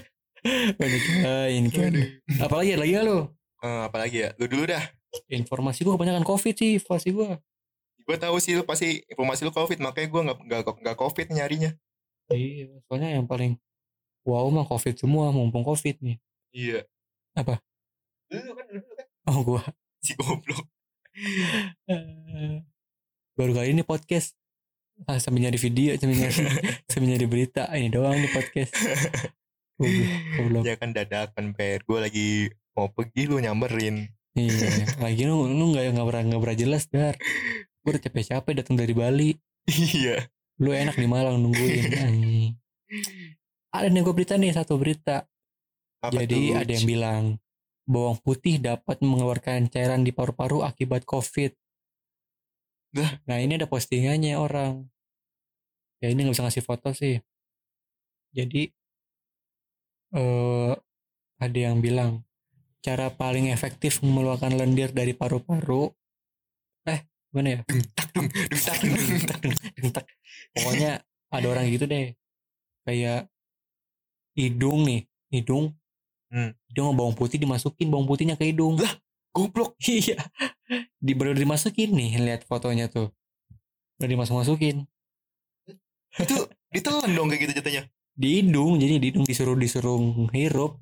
[0.79, 1.93] Banyak lain kan.
[2.39, 3.19] Apalagi ada lagi gak lo
[3.65, 4.31] Eh, apalagi ya?
[4.37, 4.85] Lu dulu dah.
[5.33, 7.29] Informasi gue kebanyakan covid sih Informasi gue
[8.05, 11.73] Gue tahu sih lu pasti informasi lu covid makanya gue nggak nggak covid nyarinya.
[12.33, 13.61] Iya Soalnya yang paling
[14.25, 16.17] Wow mah covid semua Mumpung covid nih
[16.55, 16.87] Iya.
[17.35, 17.59] Apa?
[18.31, 19.63] Dulu kan dulu kan Oh gue
[20.05, 20.65] si goblok.
[23.35, 24.37] Baru kali ini podcast
[25.09, 26.41] ah, Sambil nyari video Sambil nyari,
[26.91, 28.73] sambil nyari berita Ini doang nih podcast
[30.39, 30.63] Goblok.
[30.63, 31.83] Ya kan dadakan per.
[31.83, 32.29] Gue lagi
[32.79, 34.07] mau pergi lu nyamberin.
[34.39, 37.15] Iya Lagi lu, lu gak, gak, pernah, gak pernah jelas Dar
[37.83, 39.31] Gue udah capek-capek datang dari Bali
[39.95, 40.27] iya.
[40.63, 41.91] Lu enak di Malang nungguin
[43.75, 45.27] ada nih gue berita nih satu berita.
[45.99, 46.59] Apa jadi tuh?
[46.63, 47.25] ada yang bilang
[47.85, 51.51] bawang putih dapat mengeluarkan cairan di paru-paru akibat covid.
[53.27, 54.87] Nah ini ada postingannya orang.
[55.99, 57.19] Ya ini nggak bisa ngasih foto sih.
[58.31, 58.71] Jadi
[60.15, 60.73] eh
[61.43, 62.23] ada yang bilang
[62.79, 65.91] cara paling efektif mengeluarkan lendir dari paru-paru
[66.87, 67.03] eh
[67.35, 67.61] gimana ya.
[70.55, 72.15] Pokoknya ada orang gitu deh.
[72.87, 73.27] Kayak
[74.39, 75.01] hidung nih,
[75.35, 75.75] hidung.
[76.31, 76.55] Hmm.
[76.71, 78.79] Hidung bawang putih dimasukin bawang putihnya ke hidung.
[78.79, 78.95] Lah.
[79.35, 79.75] Goblok.
[79.91, 80.23] Iya.
[80.97, 83.11] Di baru dimasukin nih, lihat fotonya tuh.
[83.99, 84.87] Udah dimasuk-masukin
[86.15, 87.87] Itu ditelan dong kayak gitu jatuhnya.
[88.15, 89.99] di hidung, jadi di hidung disuruh disuruh
[90.31, 90.79] hirup.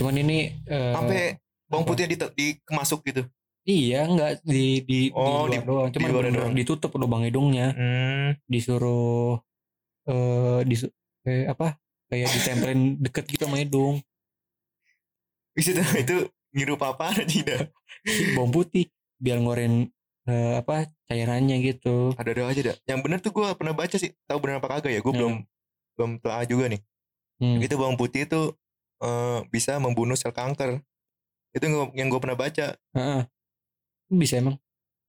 [0.00, 1.36] Cuman ini eh, Sampai
[1.68, 3.28] bawang putihnya dite- dikemasuk gitu.
[3.68, 5.88] Iya, enggak di di Oh, di di- luar doang.
[5.92, 6.52] Cuman di luar doang.
[6.54, 7.66] ditutup lubang hidungnya.
[7.70, 8.28] Hmm.
[8.44, 9.36] disuruh
[10.04, 10.88] eh disu
[11.20, 11.66] kayak apa
[12.06, 14.00] kayak ditempelin deket gitu sama hidung
[15.52, 16.16] Bisa tuh itu
[16.50, 17.68] ngirup apa dah.
[18.32, 19.92] bawang putih biar ngoren
[20.24, 22.76] eh, apa cairannya gitu Ada-ada aja dah.
[22.86, 24.16] Yang bener tuh gue pernah baca sih.
[24.24, 25.00] Tahu bener apa kagak ya?
[25.00, 25.18] Gue Hmm.
[25.18, 25.34] belum
[25.94, 26.80] belum telah juga nih.
[27.38, 27.58] hmm.
[27.60, 28.56] Itu bawang putih itu
[28.98, 30.80] eh, bisa membunuh sel kanker.
[31.50, 32.80] Itu yang- gue pernah baca.
[32.92, 33.22] Heeh.
[34.10, 34.56] Bisa emang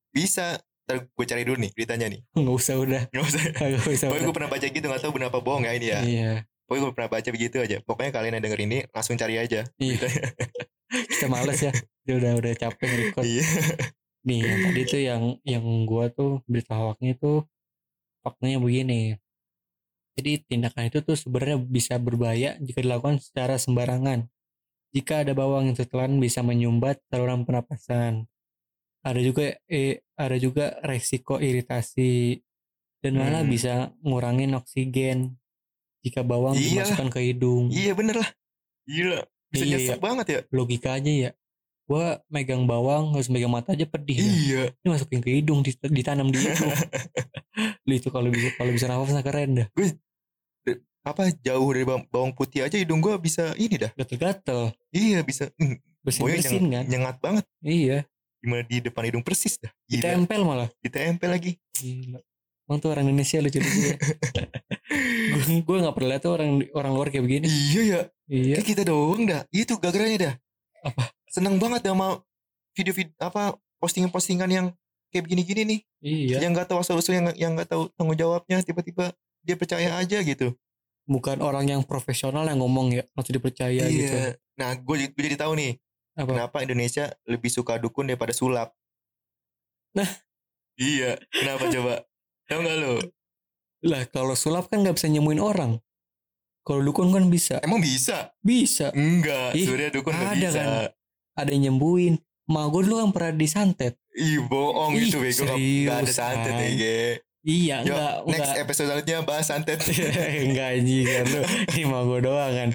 [0.10, 0.60] Bisa.
[0.84, 2.22] Ntar gue cari dulu nih beritanya nih.
[2.34, 3.42] nggak usah udah Gak usah.
[3.62, 4.86] nggak usah Pokoknya gue pernah baca gitu.
[4.86, 6.00] Gak tau bener apa bohong ya ini ya.
[6.02, 6.32] iya
[6.66, 7.78] Pokoknya gue pernah baca begitu aja.
[7.82, 9.62] Pokoknya kalian yang denger ini langsung cari aja.
[9.78, 10.00] Iya.
[11.14, 11.70] kita males ya
[12.02, 13.46] Dia udah udah capek nge-record Iya.
[14.26, 17.46] nih yang tadi tuh yang yang gua tuh berita hoaknya tuh
[18.20, 19.16] faktanya begini
[20.18, 24.28] jadi tindakan itu tuh sebenarnya bisa berbahaya jika dilakukan secara sembarangan
[24.92, 28.26] jika ada bawang yang tertelan bisa menyumbat saluran pernapasan
[29.02, 32.40] ada juga eh, ada juga resiko iritasi
[33.00, 33.50] dan malah Hmm.
[33.50, 35.40] bisa ngurangin oksigen
[36.00, 36.84] jika bawang Iya.
[36.84, 38.30] dimasukkan ke hidung Iya bener lah.
[38.84, 39.20] Gila.
[39.48, 40.40] Bisa Iya, nyesek banget ya.
[40.50, 41.32] logika aja ya
[41.84, 44.14] gua megang bawang harus megang mata aja pedih.
[44.16, 44.64] Iya.
[44.76, 46.70] ini masukin ke hidung dit- ditanam di hidung
[47.84, 49.68] Lu itu kalau bisa kalau bisa nafas nah keren dah
[51.02, 53.90] Apa jauh dari bawang, bawang putih aja hidung gue bisa ini dah.
[53.96, 55.48] gatel-gatel Iya bisa.
[55.56, 57.46] Hmm, bersin Pokoknya bersin nyeng- kan nyengat banget.
[57.62, 57.98] iya
[58.39, 59.71] Gimana di depan hidung persis dah.
[59.86, 59.99] Gila.
[59.99, 61.52] ditempel malah Ditempel lagi.
[61.75, 62.19] gila
[62.69, 63.95] Emang tuh orang Indonesia lucu lucu ya.
[65.34, 68.02] gue gue nggak pernah lihat tuh orang orang luar kayak begini iya ya.
[68.30, 69.41] iya Kayak kita doang dah.
[69.49, 70.34] Itu gagaranya dah.
[70.86, 71.10] Apa?
[71.28, 72.21] Seneng banget dah sama
[72.78, 74.65] video-video apa postingan-postingan yang
[75.10, 75.80] kayak begini-gini nih.
[76.06, 79.97] iya Yang nggak tahu asal usul yang yang nggak tahu tanggung jawabnya tiba-tiba dia percaya
[79.97, 80.54] aja gitu.
[81.10, 84.13] bukan orang yang profesional yang ngomong ya langsung dipercaya gitu
[84.62, 85.73] Nah, gue jadi tahu nih
[86.13, 88.74] apa kenapa Indonesia lebih suka dukun daripada sulap.
[89.93, 90.10] Nah.
[90.76, 91.93] Iya, kenapa coba?
[92.45, 92.93] Tahu nggak lo?
[93.80, 95.80] lah kalau sulap kan nggak bisa nyembuhin orang
[96.62, 98.36] kalau dukun kan bisa Emang bisa?
[98.43, 100.60] bisa Enggak, Ih, sebenarnya dukun nggak ada bisa.
[100.60, 100.69] kan.
[101.38, 105.95] ada yang nyembuhin Ma gue dulu kan pernah disantet Ih, bohong Ih, itu bego nggak
[105.98, 106.60] ada santet An.
[106.60, 107.00] ya, Ge.
[107.39, 109.80] Iya Yuk, enggak next enggak episode selanjutnya bahas santet.
[110.43, 111.41] enggak anjing kan lu
[111.72, 112.69] ini mah gue doang kan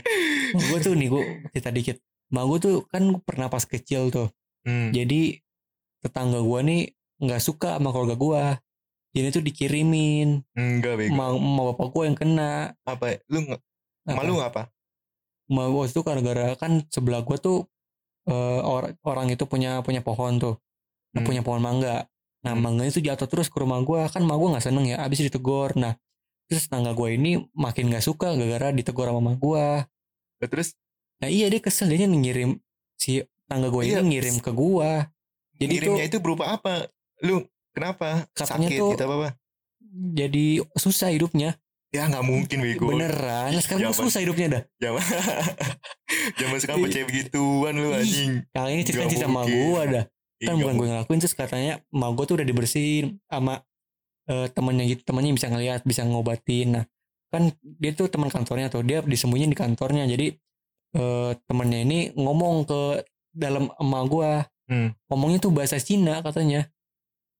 [0.56, 1.96] gue tuh nih gue cerita dikit
[2.28, 4.28] mak gue tuh kan pernah pas kecil tuh
[4.62, 4.90] Hmm.
[4.90, 5.44] jadi
[6.00, 8.44] tetangga gua nih nggak suka sama keluarga gua
[9.12, 11.12] jadi tuh dikirimin Enggak bego.
[11.12, 13.20] sama, sama bapak gua yang kena Apa?
[13.26, 13.60] Lu Apa?
[14.10, 14.72] malu ngapa?
[15.46, 17.68] Ma gua itu gara-gara kan sebelah gua tuh
[18.62, 20.56] or- orang itu punya punya pohon tuh
[21.12, 21.28] Nah, Hmm.
[21.28, 22.08] punya pohon mangga
[22.40, 22.60] nah Hmm.
[22.60, 25.72] mangganya itu jatuh terus ke rumah gua kan mak gua nggak seneng ya abis ditegur
[25.74, 25.92] nah
[26.44, 29.84] terus tetangga gua ini makin nggak suka gara-gara ditegur sama gua
[30.34, 30.72] Nah, Terus
[31.16, 32.58] nah iya dia kesel dia ngirim
[32.94, 35.08] si tetangga gua Iya, ini ngirim ke gua
[35.54, 36.90] jadi tuh ngirimnya itu berupa apa?
[37.22, 38.26] Lu kenapa?
[38.32, 39.30] Katanya Sakit tuh- gitu apa apa?
[39.94, 41.54] jadi susah hidupnya
[41.94, 42.90] Ya nggak mungkin bego.
[42.90, 44.98] beneran nah, sekarang Zaman- susah hidupnya dah Zaman
[46.40, 48.42] Zaman sekarang percaya begituan lu anjing.
[48.50, 50.04] Yang ini cerita Nggak cerita sama gue dah.
[50.36, 53.54] Kan nggak bukan gue ngelakuin terus katanya emak gue tuh udah dibersihin sama
[54.26, 55.00] eh, temennya gitu.
[55.04, 56.68] Temennya bisa ngeliat, bisa ngobatin.
[56.74, 56.84] Nah
[57.30, 58.82] kan dia tuh teman kantornya tuh.
[58.82, 60.04] Dia disembunyiin di kantornya.
[60.04, 60.34] Jadi
[60.94, 62.80] eh, temennya ini ngomong ke
[63.30, 64.32] dalam emak gue.
[64.64, 64.88] Hmm.
[65.10, 66.70] Ngomongnya tuh bahasa Cina katanya.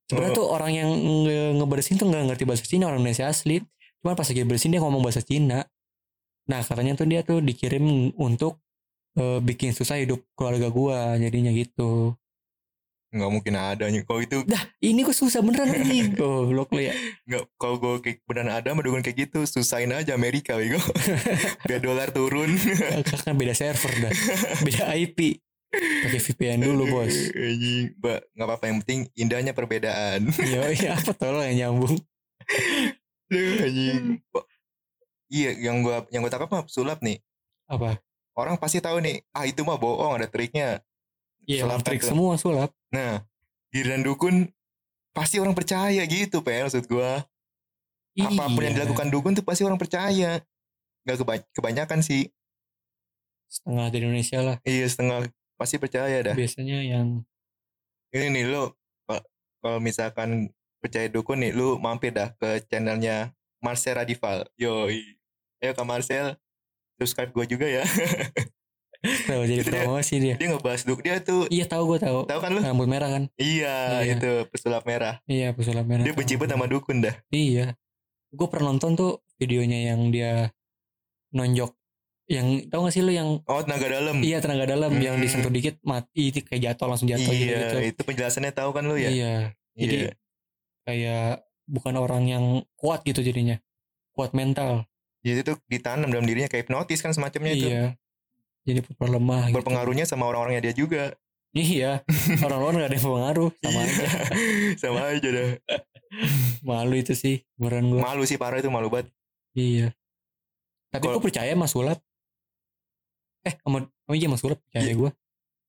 [0.05, 0.39] Sebenarnya Oh.
[0.43, 3.65] tuh orang yang nge- ngebersihin tuh nggak ngerti bahasa Cina orang Indonesia asli.
[4.03, 5.65] Cuma pas lagi bersihin dia ngomong bahasa Cina.
[6.45, 8.61] Nah katanya tuh dia tuh dikirim untuk
[9.15, 12.19] eh, bikin susah hidup keluarga gua jadinya gitu.
[13.15, 14.03] Nggak mungkin ada nih.
[14.03, 16.19] Kalau itu Dah ini kok susah beneran nih.
[16.19, 16.95] Goblok lu ya.
[17.31, 20.83] nggak kalau gue kayak beneran ada mah dukun kayak gitu susahin aja Amerika bego.
[21.71, 22.51] Biar dolar turun.
[23.07, 24.13] Karena beda server dah.
[24.67, 25.39] Beda IP.
[25.75, 27.11] Pakai VPN dulu bos.
[27.35, 30.31] Anjing, Mbak, nggak apa-apa yang penting indahnya perbedaan.
[30.39, 31.99] Yo iya apa tolong yang nyambung.
[33.31, 34.23] Anjing.
[35.35, 37.19] Iya, yang gua yang gua tangkap mah sulap nih.
[37.67, 37.99] Apa?
[38.35, 40.83] Orang pasti tahu nih, ah itu mah bohong, ada triknya.
[41.45, 42.71] Iya Sulap trik semua sulap.
[42.89, 43.21] Nah,
[43.69, 44.49] giliran dukun
[45.11, 47.23] pasti orang percaya gitu, Pel, maksud gua.
[48.15, 48.79] Apa pun yang Iya.
[48.81, 50.39] dilakukan dukun tuh pasti orang percaya.
[51.03, 52.31] Gak keba- kebanyakan sih.
[53.47, 54.57] Setengah di Indonesia lah.
[54.63, 56.35] Iya, setengah pasti percaya dah.
[56.35, 57.23] Biasanya yang
[58.09, 64.47] Ini nih lo kalau- misalkan percaya dukun nih, lu mampir dah ke channelnya Marcel Radival.
[64.55, 64.87] Yo,
[65.59, 66.39] ayo Kak Marcel,
[66.95, 67.83] subscribe gua juga ya.
[69.05, 69.79] Kenapa jadi Itu dia.
[69.79, 70.35] promosi dia.
[70.35, 72.19] dia ngebahas duk dia tuh Iya tahu gue tahu.
[72.25, 73.23] tahu kan lu Rambut merah kan?
[73.37, 74.15] iya, Iya.
[74.15, 76.03] itu pesulap merah Iya pesulap merah.
[76.03, 77.77] dia benci banget sama dukun dah Iya.
[78.31, 80.51] Gue pernah nonton tuh videonya yang dia
[81.31, 81.77] nonjok.
[82.25, 85.23] Yang tahu gak sih lu yang oh tenaga dalam iya tenaga dalam yang Hmm.
[85.23, 87.79] disentuh dikit mati itu kayak jatuh langsung jatuh gitu, iya gitu.
[87.91, 89.35] itu penjelasannya tahu kan lu ya Iya.
[89.75, 90.13] Jadi Iya.
[90.83, 91.29] kayak
[91.67, 93.61] bukan orang yang kuat gitu jadinya.
[94.11, 94.89] Kuat mental.
[95.21, 97.69] jadi itu ditanam dalam dirinya kayak hipnotis kan semacamnya itu
[98.65, 99.55] Jadi lemah gitu.
[99.55, 101.13] berpengaruhnya sama orang-orangnya dia juga
[101.53, 102.03] Iya.
[102.43, 103.87] Orang luar gak ada yang pengaruh sama Iya.
[103.87, 104.07] aja.
[104.83, 105.51] sama aja dah
[106.63, 107.43] Malu itu sih.
[107.55, 108.01] Beneran gue.
[108.01, 109.13] malu sih parah itu malu banget
[109.53, 109.95] Iya.
[110.89, 111.99] Tapi Kalau- gue percaya sama sulap.
[113.43, 114.95] Eh, sama, oh iya sama sulap percaya Iya.
[114.97, 115.11] gue.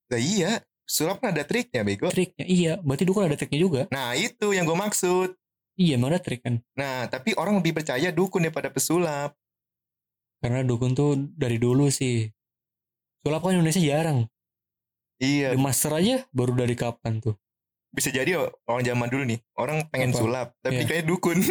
[0.06, 0.52] nah iya
[0.86, 2.74] sulap kan ada triknya bego Triknya, iya.
[2.78, 3.82] Berarti dukun ada triknya juga.
[3.90, 5.34] nah itu yang gue maksud
[5.76, 6.62] Iya, emang ada trik kan.
[6.72, 9.36] nah tapi orang lebih percaya dukun daripada pesulap
[10.38, 12.30] Karena dukun tuh dari dulu sih.
[13.26, 14.30] Sulap kan Indonesia jarang.
[15.18, 17.34] iya The Master aja baru dari kapan tuh.
[17.90, 20.20] bisa jadi orang zaman dulu nih orang pengen Apa?
[20.20, 20.86] sulap tapi Iya.
[20.86, 21.40] kayak dukun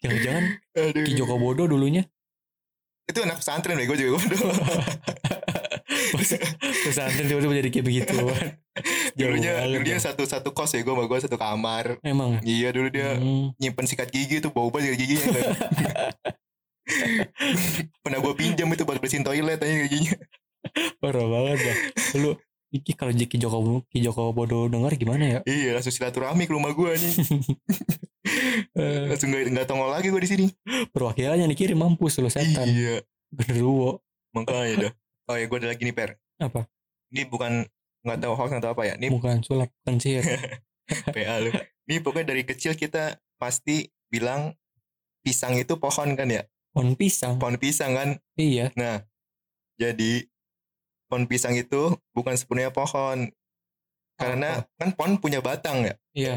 [0.00, 0.44] Jangan-jangan.
[0.96, 2.06] Ki Joko Bodo dulunya.
[3.04, 4.38] itu anak pesantren bego juga bodoh
[6.86, 8.14] Pesantren tiba-tiba jadi kayak begitu.
[9.18, 10.04] Dulunya dulunya dah.
[10.06, 12.38] satu satu kos ya gue sama gue satu kamar Emang.
[12.40, 13.50] iya dulu dia Hmm.
[13.56, 15.42] nyimpen sikat gigi tuh bau banget sikat giginya.
[18.04, 20.16] pernah gue pinjam itu buat bersihin toilet aja giginya
[21.00, 21.76] Parah banget dah.
[22.20, 22.36] Lu
[22.70, 25.38] Iki kalau Ki Joko Ki Joko Bodo denger gimana ya?
[25.42, 27.12] iya langsung silaturahmi ke rumah gue nih
[29.10, 30.46] langsung gak, gak tongol lagi gue di sini
[30.94, 32.66] perwakilannya dikirim mampus lu setan.
[32.70, 33.02] iya
[33.34, 33.98] Genderuwo.
[34.30, 34.92] makanya dah
[35.30, 36.70] oh ya gue ada lagi nih per Apa?
[37.10, 37.66] ini bukan
[38.06, 40.22] nggak tahu hoax atau apa ya ini Bukan sulap, sihir.
[41.14, 41.50] PA lu
[41.90, 44.54] ini pokoknya dari kecil kita pasti bilang
[45.26, 47.36] pisang itu pohon kan ya Pohon pisang.
[47.42, 48.70] pohon pisang kan Iya.
[48.78, 49.02] Nah,
[49.74, 50.26] jadi
[51.10, 53.30] pohon pisang itu bukan sepenuhnya pohon.
[54.14, 55.94] Karena kan pohon punya batang ya.
[56.14, 56.34] Iya.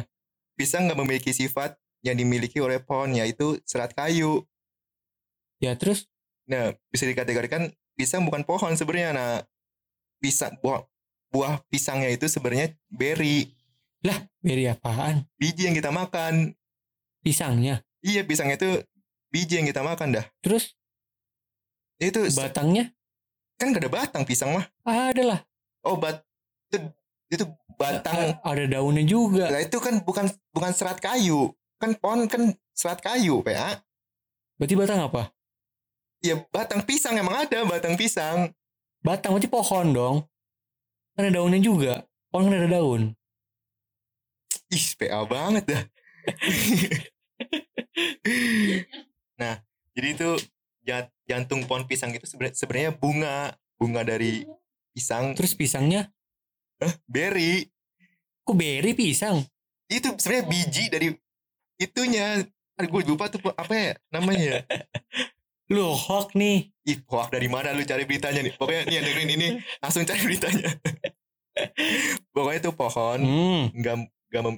[0.57, 4.45] Pisang nggak memiliki sifat yang dimiliki oleh pohon yaitu serat kayu.
[5.61, 6.09] Ya terus
[6.43, 9.15] Nah, bisa dikategorikan pisang bukan pohon sebenarnya.
[9.15, 9.33] Nah,
[10.19, 10.83] pisang buah,
[11.31, 13.55] buah pisangnya itu sebenarnya berry,
[14.43, 15.23] beri apaan?
[15.39, 16.51] biji yang kita makan.
[17.23, 17.79] Pisangnya.
[18.03, 18.83] Iya, pisang itu
[19.33, 20.25] biji yang kita makan dah.
[20.39, 20.77] Terus
[21.97, 22.93] Itu batangnya
[23.57, 24.65] kan gak ada batang pisang mah.
[24.85, 25.39] ada lah.
[25.81, 26.21] Oh, bat
[26.69, 26.77] itu
[27.31, 27.43] itu
[27.73, 29.49] batang A- Ada daunnya juga.
[29.49, 31.51] Lah itu kan bukan bukan serat kayu.
[31.81, 33.81] Kan pohon kan serat kayu, PA.
[34.59, 35.33] Berarti batang apa?
[36.21, 38.53] Ya batang pisang emang ada batang pisang.
[39.01, 40.17] Batang berarti pohon dong.
[41.17, 42.05] Kan ada daunnya juga.
[42.31, 43.01] Pohon kan ada daun.
[44.71, 45.83] Ih, PA banget dah.
[49.43, 49.55] nah,
[49.91, 50.29] jadi itu
[50.81, 54.47] ja- jantung pohon pisang itu sebenarnya bunga, bunga dari
[54.95, 56.07] pisang Terus pisangnya,
[57.03, 57.67] berry.
[58.43, 59.43] kok beri pisang?
[59.87, 61.07] Itu sebenarnya biji dari
[61.75, 62.43] itunya.
[62.73, 64.63] Gue lupa tuh apa ya namanya.
[65.73, 66.67] Lu hoax nih.
[66.83, 68.53] Ih, hoax dari mana lu cari beritanya nih?
[68.59, 69.47] Pokoknya nih yang dengerin ini
[69.79, 70.69] langsung cari beritanya.
[72.35, 73.95] Pokoknya itu pohon Hmm, nggak
[74.43, 74.55] mem,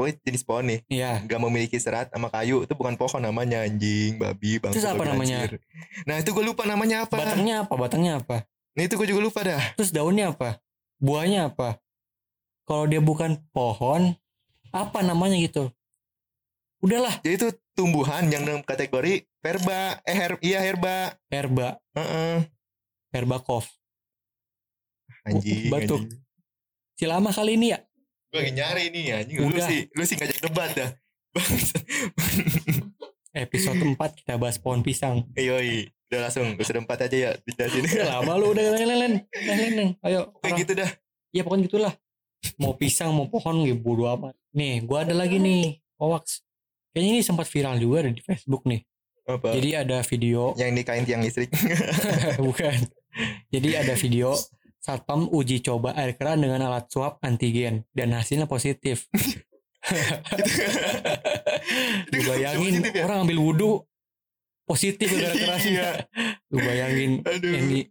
[0.00, 1.20] pokoknya jenis pohon nih iya.
[1.20, 5.60] nggak memiliki serat sama kayu itu bukan pohon namanya anjing babi bang Terus apa namanya?
[6.08, 7.72] nah itu gue lupa namanya apa Batangnya apa?
[7.76, 8.48] Batangnya apa?
[8.72, 10.56] nah itu gue juga lupa dah Terus daunnya apa?
[10.96, 11.76] Buahnya apa?
[12.64, 14.14] Kalau dia bukan pohon,
[14.70, 15.74] apa namanya gitu?
[16.80, 22.46] Udahlah, jadi itu tumbuhan yang dalam kategori herba eh her, iya herba herba, Heeh.
[23.12, 23.68] herba cough.
[25.28, 26.08] anjing batuk.
[26.08, 26.24] anjing.
[26.96, 27.84] Si lama kali ini ya?
[28.30, 30.90] Gue lagi nyari nih anjing lu sih lu sih ngajak debat dah.
[33.30, 35.22] Episode 4 kita bahas pohon pisang.
[35.38, 39.94] Yoi, udah langsung episode 4 aja ya dijelasin Udah lama lu udah lain lain lain.
[40.02, 40.90] Ayo, kayak gitu dah
[41.34, 41.94] ya pokoknya gitulah.
[42.58, 44.34] Mau pisang mau pohon gitu bodo amat.
[44.56, 46.42] Nih, gua ada lagi nih, hoax.
[46.90, 48.82] Kayaknya ini sempat viral juga ada di Facebook nih.
[49.30, 51.54] apa Jadi ada video yang nikahin tiang listrik
[52.46, 52.74] bukan.
[53.54, 54.34] Jadi ada video
[54.80, 59.06] satpam uji coba air keran dengan alat swab antigen dan hasilnya positif.
[62.12, 63.02] Lu bayangin Positif ya?
[63.08, 63.72] orang ambil wudhu
[64.64, 65.88] positif gara kerasnya.
[66.48, 67.88] Lu bayangin aduh ini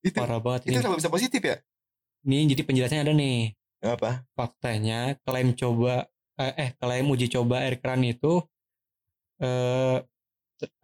[0.00, 0.80] itu parah banget itu ini.
[0.80, 1.56] kenapa bisa positif ya
[2.24, 3.52] Nih jadi penjelasannya ada nih.
[3.80, 6.04] apa Faktanya klaim coba
[6.36, 8.44] eh, eh klaim uji coba air keran itu
[9.40, 10.04] eh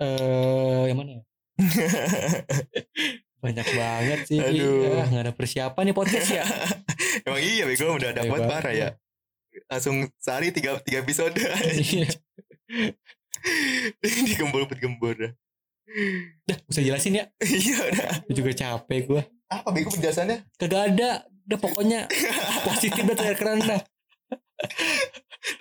[0.01, 1.23] eh yang mana ya?
[3.41, 4.39] Banyak banget sih.
[4.41, 5.01] Aduh.
[5.01, 6.45] Ah, nggak ada persiapan nih podcast ya.
[7.27, 8.89] Emang iya bego udah ada buat parah ya.
[9.69, 11.37] Langsung sehari tiga, tiga episode
[11.93, 12.09] Iya.
[14.03, 15.33] Digembur-gembur dah.
[16.45, 17.25] Dah, bisa jelasin ya.
[17.41, 18.11] Iya udah.
[18.33, 19.23] Juga capek gue.
[19.47, 20.45] Apa bego penjelasannya?
[20.59, 21.11] Kagak ada.
[21.47, 22.01] Udah pokoknya
[22.67, 23.79] positif tuh air keran dah.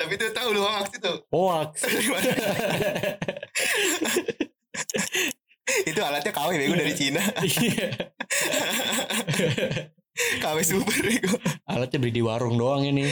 [0.01, 1.13] Tapi itu tahu lu hoax itu.
[1.29, 1.73] Hoax.
[5.89, 7.21] Itu alatnya KW bego dari Cina.
[7.41, 7.89] Iya.
[10.43, 11.35] KW super bego.
[11.65, 13.09] Alatnya beli di warung doang ini.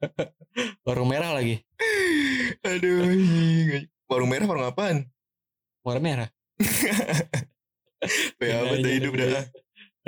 [0.86, 1.62] warung merah lagi.
[2.62, 3.06] Aduh.
[4.06, 5.06] Warung merah warung apaan?
[5.82, 6.28] Warna merah.
[8.36, 9.26] Ya Iya, apa iya, hidup iya.
[9.40, 9.44] dah.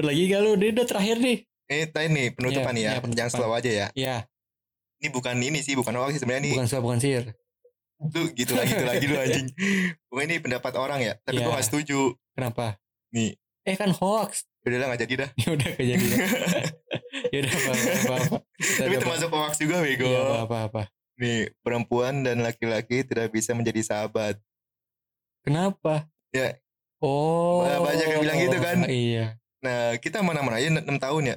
[0.04, 0.50] Lagi gak lu?
[0.54, 1.38] Dia udah terakhir nih.
[1.68, 2.90] Eh, tadi nih penutupan Iya, nih ya.
[2.90, 3.18] iya, penutupan.
[3.18, 3.86] Jangan slow aja ya.
[3.94, 4.16] Ya,
[4.98, 6.54] Ini bukan ini sih, bukan hoax sih sebenarnya nih.
[6.58, 7.24] bukan suap, bukan sihir.
[7.98, 9.46] Lu gitu lagi, gitu lagi lu anjing.
[10.08, 11.14] Pokoknya ini pendapat orang ya.
[11.26, 11.44] Tapi Iya.
[11.50, 12.14] gua gak setuju.
[12.38, 12.78] Kenapa?
[13.10, 13.34] Nih.
[13.66, 14.46] Eh kan hoax.
[14.62, 15.30] Udah lah gak jadi dah.
[15.42, 16.18] Ya udah kejadian.
[17.34, 18.36] ya udah apa apa apa.
[18.56, 20.06] Tapi termasuk hoax juga bego.
[20.06, 20.82] Iya, apa apa apa.
[21.18, 24.38] Nih, perempuan dan laki-laki tidak bisa menjadi sahabat.
[25.42, 26.06] Kenapa?
[26.30, 26.54] Ya.
[27.02, 27.66] Oh.
[27.66, 28.78] Banyak yang bilang gitu kan.
[28.86, 29.26] Iya.
[29.58, 31.36] Nah, kita mana-mana aja 6 tahun ya.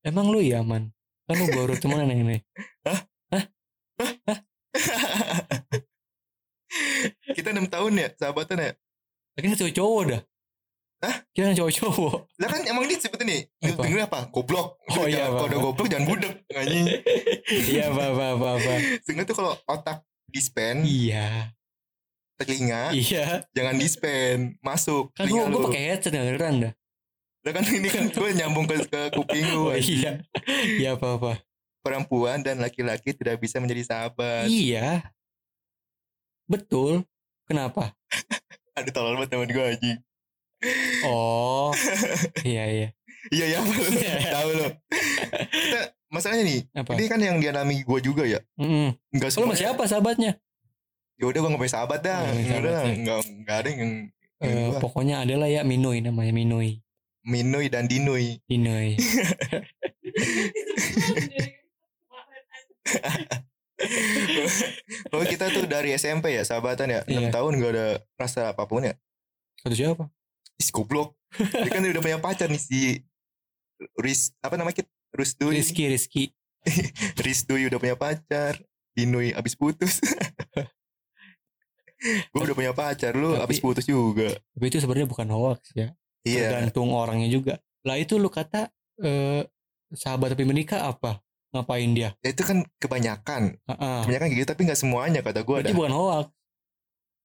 [0.00, 0.96] Emang lu ya, Man?
[1.28, 2.38] Kan lu baru temenan yang ini.
[7.32, 8.72] Kita 6 tahun ya, sahabatan ya.
[9.36, 10.22] Lagi cowok cowok dah.
[10.96, 11.16] Hah?
[11.28, 12.16] Kita cowok cowok.
[12.40, 13.40] Lah kan emang dia sebutin nih.
[13.68, 13.84] Apa?
[13.84, 14.20] dengerin apa?
[14.32, 14.80] Goblok.
[14.96, 16.34] Oh, iya, Kalau udah goblok jangan budek.
[16.50, 16.86] Anjing.
[17.46, 18.72] Iya apa apa apa apa.
[19.04, 21.52] Sehingga tuh kalau otak dispen, Iya.
[22.36, 23.48] telinga Iya.
[23.52, 25.68] jangan dispen, masuk Kan gua lu.
[25.68, 26.72] pakai headset nggak kedengeran dah.
[27.46, 29.70] Lah kan ini kan gue nyambung ke, ke kuping lu.
[29.70, 30.18] Oh iya.
[30.80, 31.32] Iya apa apa.
[31.80, 34.50] Perempuan dan laki-laki tidak bisa menjadi sahabat.
[34.50, 35.06] Iya.
[36.46, 37.02] Betul.
[37.44, 37.94] Kenapa?
[38.74, 39.98] Ada tolol banget teman gue anjing.
[41.04, 41.70] Oh.
[42.42, 42.88] iya iya.
[43.28, 43.90] Iya ya, apa lu?
[44.28, 44.66] tahu lo.
[45.46, 46.90] Kita masalahnya nih, Apa?
[46.94, 48.38] ini kan yang dialami gue juga ya.
[48.54, 48.94] Mm.
[49.10, 50.38] Enggak Kalau masih apa sahabatnya?
[51.16, 52.18] Ya udah gue nggak punya sahabat dah.
[52.18, 53.02] Oh, nggak punya Udah sahabat ya.
[53.02, 53.94] nggak nggak ada yang yang
[54.36, 54.78] Eh, gua.
[54.84, 56.78] pokoknya adalah ya Minoi namanya Minoi.
[57.24, 58.38] Minui dan Dinui.
[58.46, 58.94] Minoi.
[65.10, 67.28] Kalau kita tuh dari SMP ya sahabatan ya, 6 Iya.
[67.28, 68.94] tahun gak ada rasa apa pun ya.
[69.60, 70.04] Kata siapa?
[70.56, 71.12] Ih goblok.
[71.36, 72.80] Dia kan udah punya pacar nih si
[74.00, 74.88] Riz apa namanya Kit?
[75.12, 75.60] Rusdui.
[75.60, 76.24] Rizky Rizky.
[77.20, 78.56] Rizdui udah punya pacar.
[78.96, 80.00] Dinui abis putus.
[82.32, 84.32] gue udah punya pacar, lu Tapi- abis putus juga.
[84.32, 85.92] Tapi itu sebenarnya bukan hoax ya.
[86.24, 86.48] Iya.
[86.48, 87.60] Tergantung orangnya juga.
[87.84, 89.44] Lah itu lu kata eh,
[89.92, 91.20] sahabat tapi menikah apa?
[91.56, 92.12] Ngapain dia?
[92.20, 93.56] Ya, itu kan kebanyakan.
[93.58, 93.98] Heeh.
[94.04, 95.72] Kebanyakan gitu tapi nggak semuanya kata gue dah.
[95.72, 96.26] bukan hoax.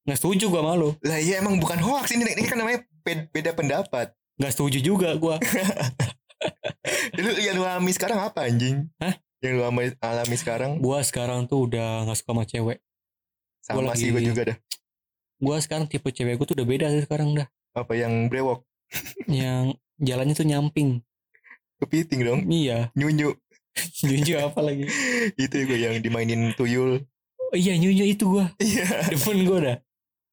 [0.02, 3.54] nggak setuju gua malu Lah iya emang bukan hoax ini, ini kan namanya be- beda
[3.54, 4.10] pendapat.
[4.36, 5.38] nggak setuju juga gua
[7.14, 8.90] Lu yang lu alami sekarang apa anjing?
[8.98, 9.14] Hah?
[9.40, 12.78] Yang lu alami, alami sekarang gua sekarang tuh udah nggak suka sama cewek
[13.60, 14.58] sama Gua sih gue juga dah.
[15.38, 18.66] gua sekarang tipe cewek gua tuh udah beda sih sekarang dah Apa yang brewok?
[19.28, 21.06] yang jalannya tuh nyamping
[21.78, 22.40] Kepiting dong.
[22.48, 23.38] iya Nyunyu.
[24.06, 24.84] nyunyu apa lagi
[25.36, 27.02] Itu gue yang dimainin tuyul.
[27.40, 28.86] oh, iya nyunyu itu gua Iya.
[29.10, 29.78] demen gua dah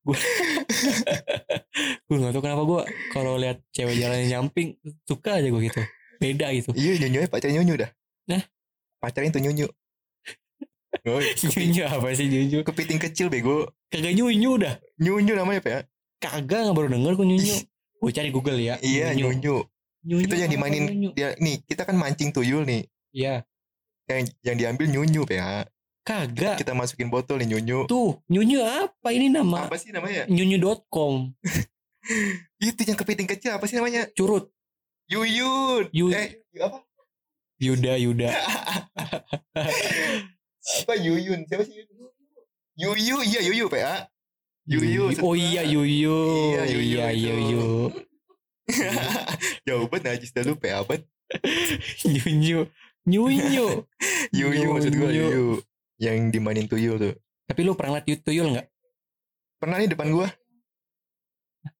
[0.02, 0.16] gua
[2.08, 4.74] gua nggak tahu kenapa gua kalau lihat cewek jalannya nyamping
[5.04, 5.80] suka aja gua gitu
[6.18, 7.90] beda gitu Iya nyunyu pacar nyunyu dah.
[8.26, 8.42] Nah?
[8.98, 9.68] Pacarin tuh nyunyu.
[11.04, 13.68] Oh, nyunyu apa sih nyunyu kepiting kecil bego.
[13.86, 15.80] kagak nyunyu dah Nyunyu namanya apa ya?
[16.18, 17.56] kagak nggak baru denger gua nyunyu
[17.98, 19.62] gue cari google ya Iya nyunyu.
[20.02, 21.10] Nyunyu Itu yang dimainin nyunyu?
[21.12, 22.88] dia nih kita kan mancing tuyul nih.
[23.18, 23.42] Iya.
[24.06, 25.66] Yang yang diambil nyunyu ya.
[26.06, 26.62] Kagak.
[26.62, 27.90] Kita masukin botol nih nyunyu.
[27.90, 29.66] Tuh, nyunyu apa ini nama?
[29.66, 30.24] Apa sih namanya?
[30.30, 31.34] Nyunyu.com.
[32.62, 34.06] Itu yang kepiting kecil apa sih namanya?
[34.14, 34.48] Curut.
[35.10, 35.90] Yuyun.
[35.92, 36.86] Yu- Eh, apa?
[37.58, 38.30] Yuda, Yuda.
[40.78, 41.42] apa Yuyun?
[41.44, 42.12] Siapa sih Yuyun?
[42.78, 44.06] Yuyu, iya Yuyu PA.
[44.70, 45.10] Yuyu.
[45.18, 46.14] Oh iya, Yuyu.
[46.54, 47.06] Iya, Yuyu Iya.
[47.10, 47.66] Yuyu.
[49.66, 51.02] Jauh banget najis dah lu PA banget.
[52.06, 52.70] Nyunyu.
[53.06, 53.86] Nyunyu.
[54.34, 55.60] Yuyu maksud gua Yuyu.
[55.98, 57.14] Yang dimainin tuyul tuh.
[57.48, 58.66] Tapi lu pernah liat tuyul nggak?
[59.58, 60.28] Pernah nih depan gua.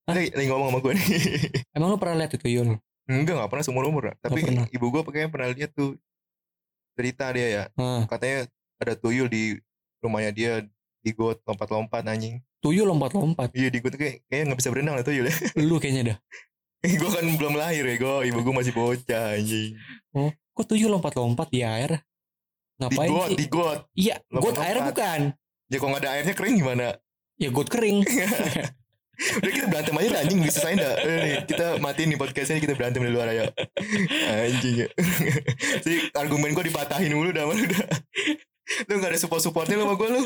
[0.08, 0.14] Hah?
[0.16, 1.06] Lagi, lagi ngomong sama gua nih.
[1.76, 2.78] Emang lu pernah liat tuyul?
[3.08, 4.04] Enggak, enggak pernah seumur umur.
[4.20, 4.66] Tapi pernah.
[4.68, 5.96] ibu gua kayaknya pernah lihat tuh
[6.98, 7.64] cerita dia ya.
[7.78, 8.50] Nah, Katanya
[8.82, 9.54] ada tuyul di
[10.02, 10.52] rumahnya dia
[10.98, 12.42] di got lompat-lompat anjing.
[12.58, 13.54] tuyul lompat-lompat.
[13.54, 15.34] Iya di got kayak kayaknya nggak bisa berenang lah tuyul ya.
[15.62, 16.18] Lu kayaknya dah.
[17.00, 19.74] gua kan belum lahir ya gua, ibu gua masih bocah anjing.
[20.54, 22.02] Kok tuyul lompat-lompat di air?
[22.78, 23.36] Di Ngapain got, sih?
[23.38, 23.80] di got.
[23.98, 25.20] Iya, got air bukan.
[25.68, 26.86] Ya kalau nggak ada airnya kering gimana?
[27.38, 28.06] Ya got kering.
[29.18, 30.96] Udah kita berantem aja dah anjing bisa saya enggak?
[31.02, 33.50] nih, kita matiin nih podcastnya kita berantem di luar ayo.
[34.30, 34.88] Anjing ya.
[35.82, 37.86] Jadi argumen gua dipatahin mulu dah malu dah.
[38.86, 40.22] Lu gak ada support-supportnya lu sama gua lu.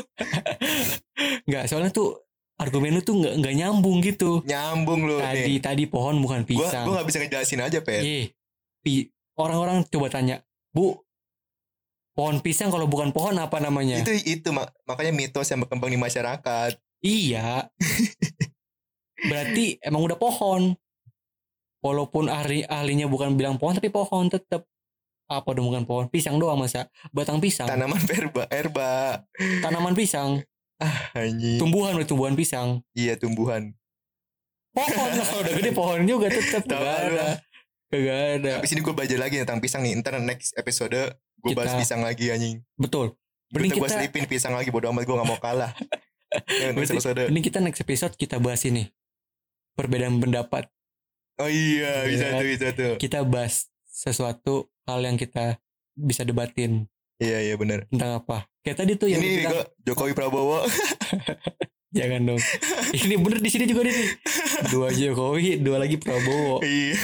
[1.49, 2.21] Enggak, soalnya tuh
[2.55, 4.41] argumen lu tuh nggak nggak nyambung gitu.
[4.43, 5.59] Nyambung lu Tadi nih.
[5.59, 6.85] tadi pohon bukan pisang.
[6.85, 8.01] gua gak bisa ngejelasin aja, Pet.
[8.01, 9.03] Iya.
[9.33, 11.01] Orang-orang coba tanya, Bu,
[12.13, 13.97] pohon pisang kalau bukan pohon apa namanya?
[13.97, 16.71] Itu itu mak- makanya mitos yang berkembang di masyarakat.
[16.99, 17.67] Iya.
[19.23, 20.75] Berarti emang udah pohon.
[21.79, 24.63] Walaupun ahli ahlinya bukan bilang pohon tapi pohon tetap.
[25.25, 26.05] Apa dong bukan pohon?
[26.07, 29.23] Pisang doang masa batang pisang, Tanaman verba, herba.
[29.63, 30.43] tanaman pisang,
[31.13, 31.57] Anjing.
[31.57, 32.79] tumbuhan tumbuhan pisang.
[32.93, 33.73] iya tumbuhan.
[34.73, 37.27] Pohon kalau udah gede pohon juga tetap gak ada.
[37.89, 38.51] Gak ada.
[38.57, 39.93] Habis ini gue belajar lagi tentang pisang nih.
[39.97, 41.13] Ntar next episode gue
[41.45, 42.63] Kita- bahas pisang lagi anjing.
[42.73, 43.13] Betul.
[43.49, 45.71] Gue Mending gue kita- selipin pisang lagi bodo amat gue gak mau kalah.
[46.33, 47.21] Next Berarti episode.
[47.29, 48.89] Ini kita next episode kita bahas ini.
[49.77, 50.65] Perbedaan pendapat.
[51.37, 52.33] Oh iya, bisa Iya.
[52.33, 52.93] tuh, bisa tuh.
[52.97, 55.61] Kita bahas sesuatu hal yang kita
[55.93, 56.89] bisa debatin
[57.23, 57.87] Iya, iya benar.
[57.87, 58.37] tentang apa.
[58.59, 60.59] Kayak tadi tuh yang Ini dibilang, Jokowi Prabowo.
[61.97, 62.41] jangan dong.
[62.91, 63.95] ini bener di sini juga nih.
[64.67, 66.59] Dua Jokowi, dua lagi Prabowo.
[66.59, 66.99] iya.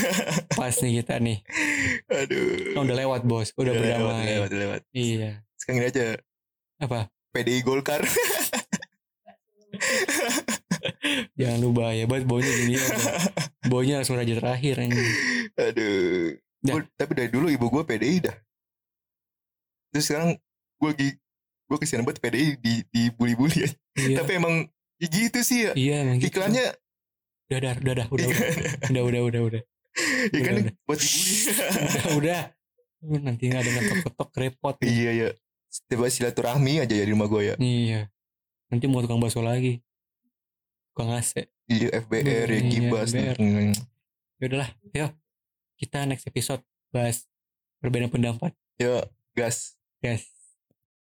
[0.52, 1.40] Pas nih kita nih.
[2.10, 2.76] Aduh.
[2.76, 4.26] Oh, udah lewat bos, udah, lewat, berdamai.
[4.28, 4.82] lewat, udah lewat.
[4.92, 5.30] Iya.
[5.56, 6.06] Sekarang ini aja.
[6.80, 7.00] Apa?
[7.32, 8.02] PDI Golkar.
[11.36, 12.96] Jangan lu bahaya banget baunya gini aja.
[13.70, 14.98] Baunya langsung raja terakhir ini.
[15.54, 16.34] Aduh.
[16.60, 16.74] Dah.
[16.76, 18.36] Gua- tapi dari dulu ibu gue PDI dah.
[19.90, 20.30] Terus sekarang
[20.80, 21.10] gue lagi
[21.66, 23.78] gue kesian banget PDI di dibully-bully aja.
[23.96, 24.16] Iya.
[24.18, 24.56] Tapi emang
[24.98, 25.72] ya gitu sih ya.
[25.74, 26.34] Iya, emang gitu.
[26.34, 26.66] Iklannya
[27.50, 28.30] Udah, udah, udah, udah, udah,
[28.86, 29.64] udah, udah, udah, udah.
[30.30, 30.74] ya kan Udah, udah.
[30.86, 31.34] buat dibully.
[32.16, 32.42] udah
[33.00, 34.90] udah nanti nggak ada ngetok-ketok repot nih.
[34.92, 35.30] iya ya.
[35.86, 37.56] Tiba silaturahmi aja ya di rumah gue ya.
[37.58, 38.02] iya
[38.68, 39.82] nanti mau tukang bakso lagi
[40.90, 43.10] tukang AC Iya FBR ya Iya, Kibas.
[43.14, 43.74] Hmm.
[44.36, 45.12] ya udahlah yuk
[45.76, 47.26] kita next episode bahas
[47.78, 49.79] perbedaan pendapat Yuk gas.
[50.02, 50.39] Yes.